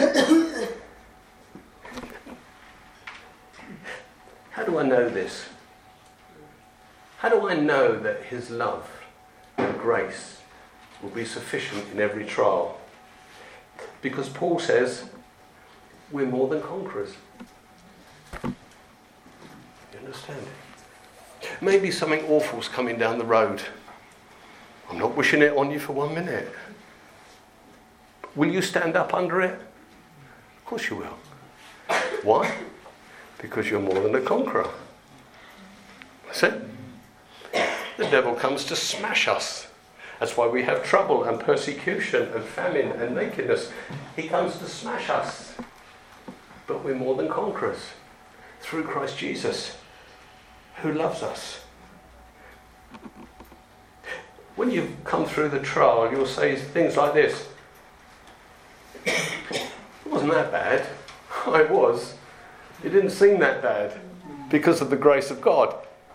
How 4.61 4.67
do 4.67 4.79
I 4.79 4.83
know 4.83 5.09
this? 5.09 5.47
How 7.17 7.31
do 7.31 7.49
I 7.49 7.55
know 7.55 7.99
that 7.99 8.25
His 8.25 8.51
love 8.51 8.87
and 9.57 9.79
grace 9.79 10.43
will 11.01 11.09
be 11.09 11.25
sufficient 11.25 11.83
in 11.95 11.99
every 11.99 12.27
trial? 12.27 12.79
Because 14.03 14.29
Paul 14.29 14.59
says 14.59 15.05
we're 16.13 16.27
more 16.27 16.47
than 16.47 16.61
conquerors. 16.61 17.15
You 18.45 18.55
understand? 19.99 20.47
Maybe 21.63 21.91
something 21.91 22.23
awful's 22.27 22.69
coming 22.69 22.99
down 22.99 23.17
the 23.17 23.25
road. 23.25 23.63
I'm 24.91 24.99
not 24.99 25.17
wishing 25.17 25.41
it 25.41 25.57
on 25.57 25.71
you 25.71 25.79
for 25.79 25.95
one 25.95 26.15
minute. 26.15 26.53
Will 28.37 28.53
you 28.53 28.61
stand 28.61 28.95
up 28.95 29.15
under 29.15 29.41
it? 29.41 29.55
Of 29.59 30.65
course 30.67 30.91
you 30.91 30.97
will. 30.97 31.17
Why? 32.25 32.55
Because 33.41 33.71
you're 33.71 33.81
more 33.81 34.01
than 34.01 34.15
a 34.15 34.21
conqueror. 34.21 34.69
That's 36.27 36.43
it. 36.43 36.63
The 37.53 38.11
devil 38.11 38.35
comes 38.35 38.65
to 38.67 38.77
smash 38.77 39.29
us. 39.29 39.67
That's 40.19 40.37
why 40.37 40.47
we 40.47 40.63
have 40.65 40.85
trouble 40.85 41.25
and 41.25 41.41
persecution 41.41 42.29
and 42.35 42.45
famine 42.45 42.93
and 42.93 43.15
nakedness. 43.15 43.71
He 44.17 44.29
comes 44.29 44.59
to 44.59 44.67
smash 44.67 45.09
us. 45.09 45.55
But 46.67 46.85
we're 46.85 46.95
more 46.95 47.17
than 47.17 47.29
conquerors 47.29 47.81
through 48.61 48.85
Christ 48.85 49.19
Jesus, 49.19 49.77
who 50.77 50.93
loves 50.93 51.23
us. 51.23 51.61
When 54.57 54.71
you've 54.71 55.05
come 55.05 55.25
through 55.25 55.49
the 55.49 55.61
trial, 55.61 56.11
you'll 56.13 56.27
say 56.27 56.55
things 56.57 56.97
like 56.97 57.15
this 57.15 57.49
It 59.07 59.71
wasn't 60.05 60.33
that 60.33 60.53
bad. 60.53 60.87
I 61.47 61.63
was. 61.63 62.15
It 62.83 62.91
didn't 62.91 63.11
seem 63.11 63.41
that 63.41 63.63
bad 63.63 63.99
because 64.51 64.81
of 64.81 64.91
the 64.91 64.97
grace 64.97 65.31
of 65.31 65.41
God. 65.41 65.75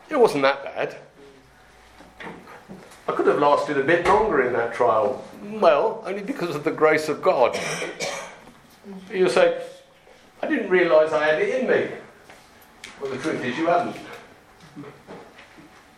It 0.09 0.19
wasn't 0.19 0.43
that 0.43 0.63
bad. 0.63 0.97
I 3.07 3.11
could 3.11 3.27
have 3.27 3.39
lasted 3.39 3.77
a 3.77 3.83
bit 3.83 4.05
longer 4.05 4.41
in 4.47 4.53
that 4.53 4.73
trial. 4.73 5.23
Well, 5.43 6.03
only 6.05 6.23
because 6.23 6.55
of 6.55 6.63
the 6.63 6.71
grace 6.71 7.07
of 7.07 7.21
God. 7.21 7.57
You 9.11 9.29
say, 9.29 9.63
I 10.41 10.47
didn't 10.47 10.69
realise 10.69 11.11
I 11.11 11.25
had 11.25 11.41
it 11.41 11.61
in 11.61 11.67
me. 11.67 11.95
Well, 13.01 13.11
the 13.11 13.17
truth 13.17 13.43
is, 13.43 13.57
you 13.57 13.67
haven't. 13.67 13.97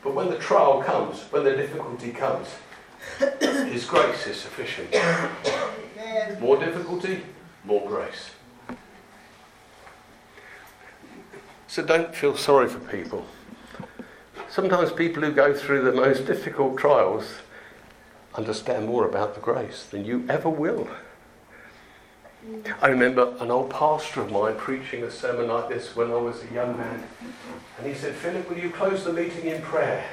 But 0.04 0.14
when 0.14 0.30
the 0.30 0.38
trial 0.38 0.82
comes, 0.84 1.22
when 1.32 1.44
the 1.44 1.56
difficulty 1.56 2.12
comes, 2.12 2.48
His 3.40 3.86
grace 3.86 4.28
is 4.28 4.38
sufficient. 4.40 4.96
More 6.40 6.58
difficulty, 6.58 7.24
more 7.64 7.88
grace. 7.88 8.32
So 11.68 11.84
don't 11.84 12.16
feel 12.16 12.36
sorry 12.38 12.70
for 12.70 12.80
people. 12.80 13.26
Sometimes 14.50 14.92
people 14.92 15.24
who 15.24 15.32
go 15.32 15.54
through 15.54 15.84
the 15.84 15.92
most 15.92 16.26
difficult 16.26 16.78
trials 16.78 17.36
understand 18.36 18.88
more 18.88 19.08
about 19.08 19.36
the 19.36 19.42
grace 19.42 19.86
than 19.86 20.06
you 20.06 20.26
ever 20.30 20.50
will. 20.50 20.88
I 22.82 22.88
remember 22.88 23.36
an 23.40 23.52
old 23.52 23.70
pastor 23.70 24.22
of 24.22 24.32
mine 24.32 24.56
preaching 24.56 25.04
a 25.04 25.12
sermon 25.12 25.48
like 25.50 25.68
this 25.68 25.96
when 25.96 26.12
I 26.12 26.16
was 26.16 26.44
a 26.44 26.54
young 26.54 26.78
man. 26.78 27.04
And 27.78 27.88
he 27.88 27.94
said, 27.94 28.16
Philip, 28.16 28.50
will 28.50 28.58
you 28.58 28.70
close 28.70 29.04
the 29.04 29.12
meeting 29.12 29.48
in 29.48 29.62
prayer? 29.62 30.06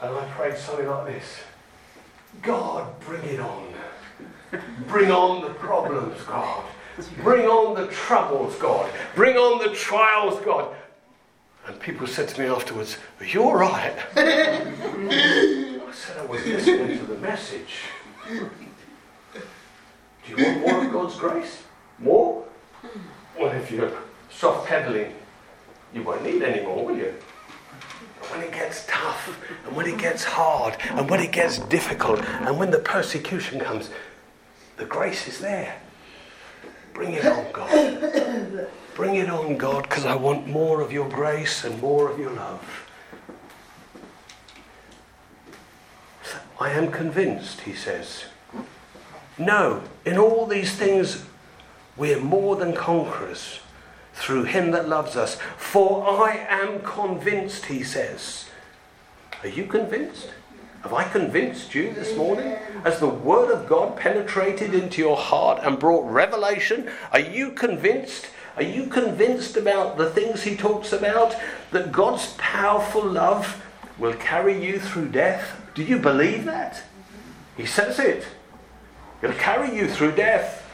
And 0.00 0.16
I 0.16 0.24
prayed 0.30 0.56
something 0.56 0.86
like 0.86 1.06
this 1.06 1.40
God, 2.40 2.98
bring 3.00 3.22
it 3.24 3.40
on. 3.40 3.74
Bring 4.88 5.10
on 5.10 5.42
the 5.42 5.50
problems, 5.54 6.20
God. 6.22 6.64
Bring 7.22 7.46
on 7.46 7.74
the 7.74 7.86
troubles, 7.88 8.56
God. 8.56 8.90
Bring 9.14 9.36
on 9.36 9.66
the 9.66 9.74
trials, 9.74 10.40
God. 10.44 10.74
And 11.66 11.78
people 11.80 12.06
said 12.06 12.28
to 12.28 12.40
me 12.40 12.46
afterwards, 12.48 12.98
Are 13.20 13.26
you 13.26 13.42
all 13.42 13.54
right? 13.54 13.94
I 14.16 15.94
said, 15.94 16.18
I 16.18 16.24
was 16.26 16.44
listening 16.44 16.98
to 16.98 17.04
the 17.04 17.18
message. 17.18 17.82
Do 18.28 18.50
you 20.28 20.44
want 20.44 20.60
more 20.60 20.84
of 20.84 20.92
God's 20.92 21.16
grace? 21.16 21.62
More? 21.98 22.44
Well, 23.38 23.52
if 23.52 23.70
you're 23.70 23.92
soft 24.30 24.68
pedaling, 24.68 25.14
you 25.94 26.02
won't 26.02 26.22
need 26.24 26.42
any 26.42 26.64
more, 26.64 26.86
will 26.86 26.96
you? 26.96 27.14
When 28.30 28.40
it 28.40 28.52
gets 28.52 28.86
tough, 28.88 29.38
and 29.66 29.76
when 29.76 29.86
it 29.86 29.98
gets 29.98 30.24
hard, 30.24 30.76
and 30.90 31.08
when 31.10 31.20
it 31.20 31.32
gets 31.32 31.58
difficult, 31.58 32.20
and 32.20 32.58
when 32.58 32.70
the 32.70 32.78
persecution 32.78 33.60
comes, 33.60 33.90
the 34.76 34.84
grace 34.84 35.28
is 35.28 35.38
there. 35.38 35.80
Bring 36.94 37.14
it 37.14 37.24
on, 37.24 37.52
God. 37.52 38.68
Bring 38.94 39.14
it 39.16 39.30
on, 39.30 39.56
God, 39.56 39.84
because 39.84 40.04
I 40.04 40.14
want 40.14 40.46
more 40.46 40.80
of 40.80 40.92
your 40.92 41.08
grace 41.08 41.64
and 41.64 41.80
more 41.80 42.10
of 42.10 42.18
your 42.18 42.32
love. 42.32 42.88
I 46.60 46.70
am 46.70 46.92
convinced, 46.92 47.62
he 47.62 47.72
says, 47.72 48.24
no, 49.38 49.82
in 50.04 50.18
all 50.18 50.46
these 50.46 50.76
things 50.76 51.24
we 51.96 52.12
are 52.14 52.20
more 52.20 52.56
than 52.56 52.74
conquerors 52.74 53.60
through 54.14 54.44
him 54.44 54.70
that 54.70 54.88
loves 54.88 55.16
us. 55.16 55.36
For 55.56 56.06
I 56.06 56.36
am 56.36 56.80
convinced, 56.80 57.66
he 57.66 57.82
says. 57.82 58.46
Are 59.42 59.48
you 59.48 59.66
convinced? 59.66 60.28
Have 60.82 60.94
I 60.94 61.04
convinced 61.04 61.76
you 61.76 61.92
this 61.92 62.16
morning? 62.16 62.56
Has 62.82 62.98
the 62.98 63.08
Word 63.08 63.52
of 63.52 63.68
God 63.68 63.96
penetrated 63.96 64.74
into 64.74 65.00
your 65.00 65.16
heart 65.16 65.60
and 65.62 65.78
brought 65.78 66.10
revelation? 66.10 66.90
Are 67.12 67.20
you 67.20 67.52
convinced? 67.52 68.26
Are 68.56 68.64
you 68.64 68.86
convinced 68.86 69.56
about 69.56 69.96
the 69.96 70.10
things 70.10 70.42
he 70.42 70.56
talks 70.56 70.92
about? 70.92 71.36
That 71.70 71.92
God's 71.92 72.34
powerful 72.36 73.04
love 73.04 73.64
will 73.96 74.14
carry 74.14 74.60
you 74.60 74.80
through 74.80 75.10
death? 75.10 75.56
Do 75.74 75.84
you 75.84 76.00
believe 76.00 76.46
that? 76.46 76.82
He 77.56 77.64
says 77.64 78.00
it. 78.00 78.26
He'll 79.20 79.34
carry 79.34 79.76
you 79.76 79.86
through 79.86 80.16
death. 80.16 80.68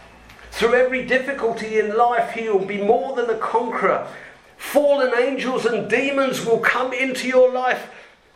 Through 0.53 0.75
every 0.75 1.05
difficulty 1.05 1.79
in 1.79 1.95
life, 1.95 2.33
He'll 2.33 2.65
be 2.65 2.83
more 2.83 3.15
than 3.15 3.29
a 3.29 3.39
conqueror. 3.39 4.09
Fallen 4.57 5.13
angels 5.23 5.67
and 5.67 5.89
demons 5.89 6.47
will 6.47 6.59
come 6.61 6.95
into 6.95 7.29
your 7.29 7.53
life, 7.53 7.91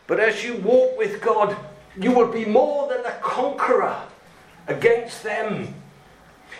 but 0.07 0.19
as 0.19 0.43
you 0.43 0.55
walk 0.57 0.97
with 0.97 1.21
God, 1.21 1.55
you 1.99 2.11
will 2.11 2.31
be 2.31 2.45
more 2.45 2.87
than 2.89 3.05
a 3.05 3.17
conqueror 3.21 4.01
against 4.67 5.23
them. 5.23 5.75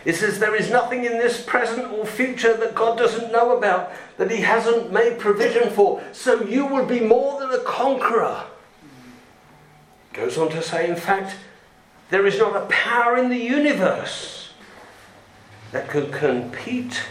It 0.06 0.16
says 0.16 0.40
there 0.40 0.56
is 0.56 0.70
nothing 0.70 1.06
in 1.06 1.14
this 1.14 1.44
present 1.44 1.92
or 1.92 2.06
future 2.06 2.56
that 2.58 2.76
God 2.76 2.98
doesn't 2.98 3.32
know 3.32 3.58
about, 3.58 3.92
that 4.18 4.32
He 4.32 4.42
hasn't 4.42 4.92
made 4.92 5.20
provision 5.20 5.70
for. 5.70 6.04
So 6.12 6.44
you 6.44 6.66
will 6.66 6.86
be 6.86 7.00
more 7.00 7.40
than 7.40 7.52
a 7.52 7.64
conqueror. 7.64 8.44
Goes 10.14 10.38
on 10.38 10.50
to 10.52 10.62
say, 10.62 10.90
in 10.90 10.96
fact, 10.96 11.36
there 12.10 12.28
is 12.28 12.38
not 12.38 12.56
a 12.56 12.66
power 12.68 13.18
in 13.18 13.30
the 13.30 13.38
universe 13.38 14.52
that 15.72 15.90
can 15.90 16.12
compete 16.12 17.02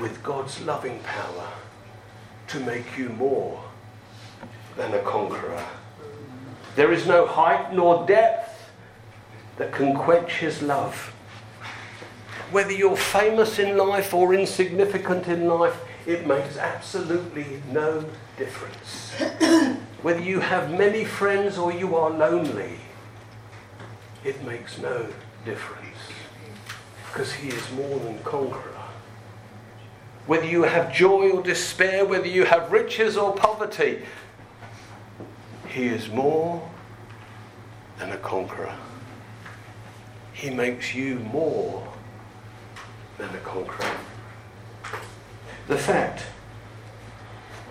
with 0.00 0.22
God's 0.22 0.60
loving 0.62 0.98
power 1.00 1.48
to 2.48 2.60
make 2.60 2.98
you 2.98 3.10
more 3.10 3.63
than 4.76 4.94
a 4.94 5.00
conqueror. 5.00 5.64
There 6.76 6.92
is 6.92 7.06
no 7.06 7.26
height 7.26 7.72
nor 7.72 8.06
depth 8.06 8.70
that 9.56 9.72
can 9.72 9.94
quench 9.94 10.32
his 10.32 10.62
love. 10.62 11.12
Whether 12.50 12.72
you're 12.72 12.96
famous 12.96 13.58
in 13.58 13.76
life 13.76 14.12
or 14.12 14.34
insignificant 14.34 15.28
in 15.28 15.46
life, 15.46 15.76
it 16.06 16.26
makes 16.26 16.56
absolutely 16.56 17.62
no 17.70 18.04
difference. 18.36 19.12
Whether 20.02 20.20
you 20.20 20.40
have 20.40 20.70
many 20.70 21.04
friends 21.04 21.56
or 21.56 21.72
you 21.72 21.96
are 21.96 22.10
lonely, 22.10 22.78
it 24.24 24.44
makes 24.44 24.78
no 24.78 25.06
difference 25.44 25.84
because 27.06 27.32
he 27.32 27.48
is 27.48 27.70
more 27.72 27.98
than 28.00 28.18
conqueror. 28.24 28.72
Whether 30.26 30.46
you 30.46 30.62
have 30.62 30.92
joy 30.92 31.30
or 31.30 31.42
despair, 31.42 32.04
whether 32.04 32.26
you 32.26 32.44
have 32.44 32.72
riches 32.72 33.16
or 33.16 33.34
poverty, 33.34 34.02
he 35.74 35.86
is 35.86 36.08
more 36.08 36.62
than 37.98 38.12
a 38.12 38.16
conqueror. 38.18 38.72
He 40.32 40.48
makes 40.48 40.94
you 40.94 41.16
more 41.16 41.84
than 43.18 43.28
a 43.30 43.38
conqueror. 43.38 43.96
The 45.66 45.76
fact 45.76 46.26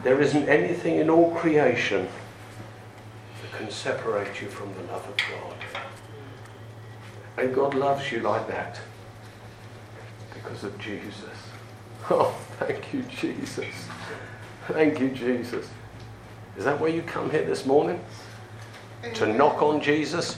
there 0.04 0.20
isn't 0.20 0.50
anything 0.50 0.98
in 0.98 1.10
all 1.10 1.34
creation 1.34 2.10
that 3.42 3.58
can 3.58 3.72
separate 3.72 4.42
you 4.42 4.50
from 4.50 4.74
the 4.74 4.82
love 4.92 5.08
of 5.08 5.16
God. 5.16 5.56
And 7.38 7.56
God 7.56 7.74
loves 7.74 8.12
you 8.12 8.20
like 8.20 8.50
that 8.50 8.82
because 10.34 10.66
of 10.66 10.78
Jesus. 10.78 11.14
Oh, 12.10 12.36
thank 12.60 12.94
you, 12.94 13.02
Jesus. 13.04 13.88
Thank 14.68 15.00
you, 15.00 15.10
Jesus. 15.12 15.70
Is 16.58 16.66
that 16.66 16.80
why 16.80 16.88
you 16.88 17.02
come 17.02 17.30
here 17.30 17.44
this 17.44 17.66
morning? 17.66 18.00
To 19.16 19.26
knock 19.26 19.62
on 19.62 19.82
Jesus? 19.82 20.38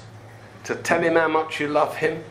To 0.66 0.76
tell 0.76 1.02
him 1.02 1.16
how 1.16 1.28
much 1.28 1.60
you 1.60 1.68
love 1.68 1.98
him? 1.98 2.24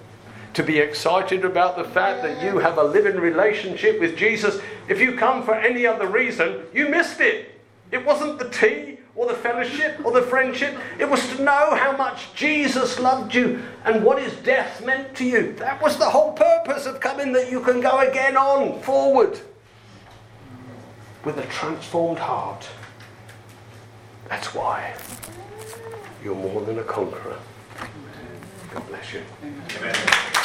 To 0.55 0.63
be 0.63 0.79
excited 0.79 1.45
about 1.45 1.77
the 1.77 1.85
fact 1.85 2.23
that 2.23 2.43
you 2.43 2.59
have 2.59 2.79
a 2.79 2.83
living 2.85 3.17
relationship 3.17 4.01
with 4.01 4.17
Jesus? 4.17 4.61
If 4.89 5.01
you 5.01 5.17
come 5.17 5.43
for 5.45 5.55
any 5.55 5.87
other 5.87 6.07
reason, 6.07 6.63
you 6.73 6.89
missed 6.89 7.21
it. 7.21 7.61
It 7.91 8.05
wasn't 8.05 8.39
the 8.39 8.49
tea, 8.49 8.99
or 9.17 9.27
the 9.27 9.35
fellowship 9.35 10.05
or 10.05 10.13
the 10.13 10.23
friendship. 10.23 10.77
It 10.99 11.09
was 11.09 11.27
to 11.29 11.43
know 11.43 11.75
how 11.75 11.97
much 11.97 12.35
Jesus 12.35 12.99
loved 12.99 13.35
you 13.35 13.63
and 13.85 14.03
what 14.03 14.21
his 14.21 14.35
death 14.43 14.85
meant 14.85 15.15
to 15.17 15.25
you. 15.25 15.53
That 15.55 15.81
was 15.81 15.97
the 15.97 16.09
whole 16.09 16.33
purpose 16.33 16.87
of 16.87 17.01
coming, 17.01 17.33
that 17.33 17.51
you 17.51 17.61
can 17.61 17.81
go 17.81 18.01
again 18.01 18.37
on 18.37 18.81
forward 18.81 19.39
with 21.25 21.39
a 21.39 21.47
transformed 21.47 22.19
heart. 22.19 22.69
That's 24.29 24.55
why 24.55 24.95
you're 26.23 26.35
more 26.35 26.63
than 26.63 26.79
a 26.79 26.85
conqueror. 26.85 27.39
God 28.73 28.87
bless 28.89 29.13
you. 29.13 29.23
Amen. 29.79 30.44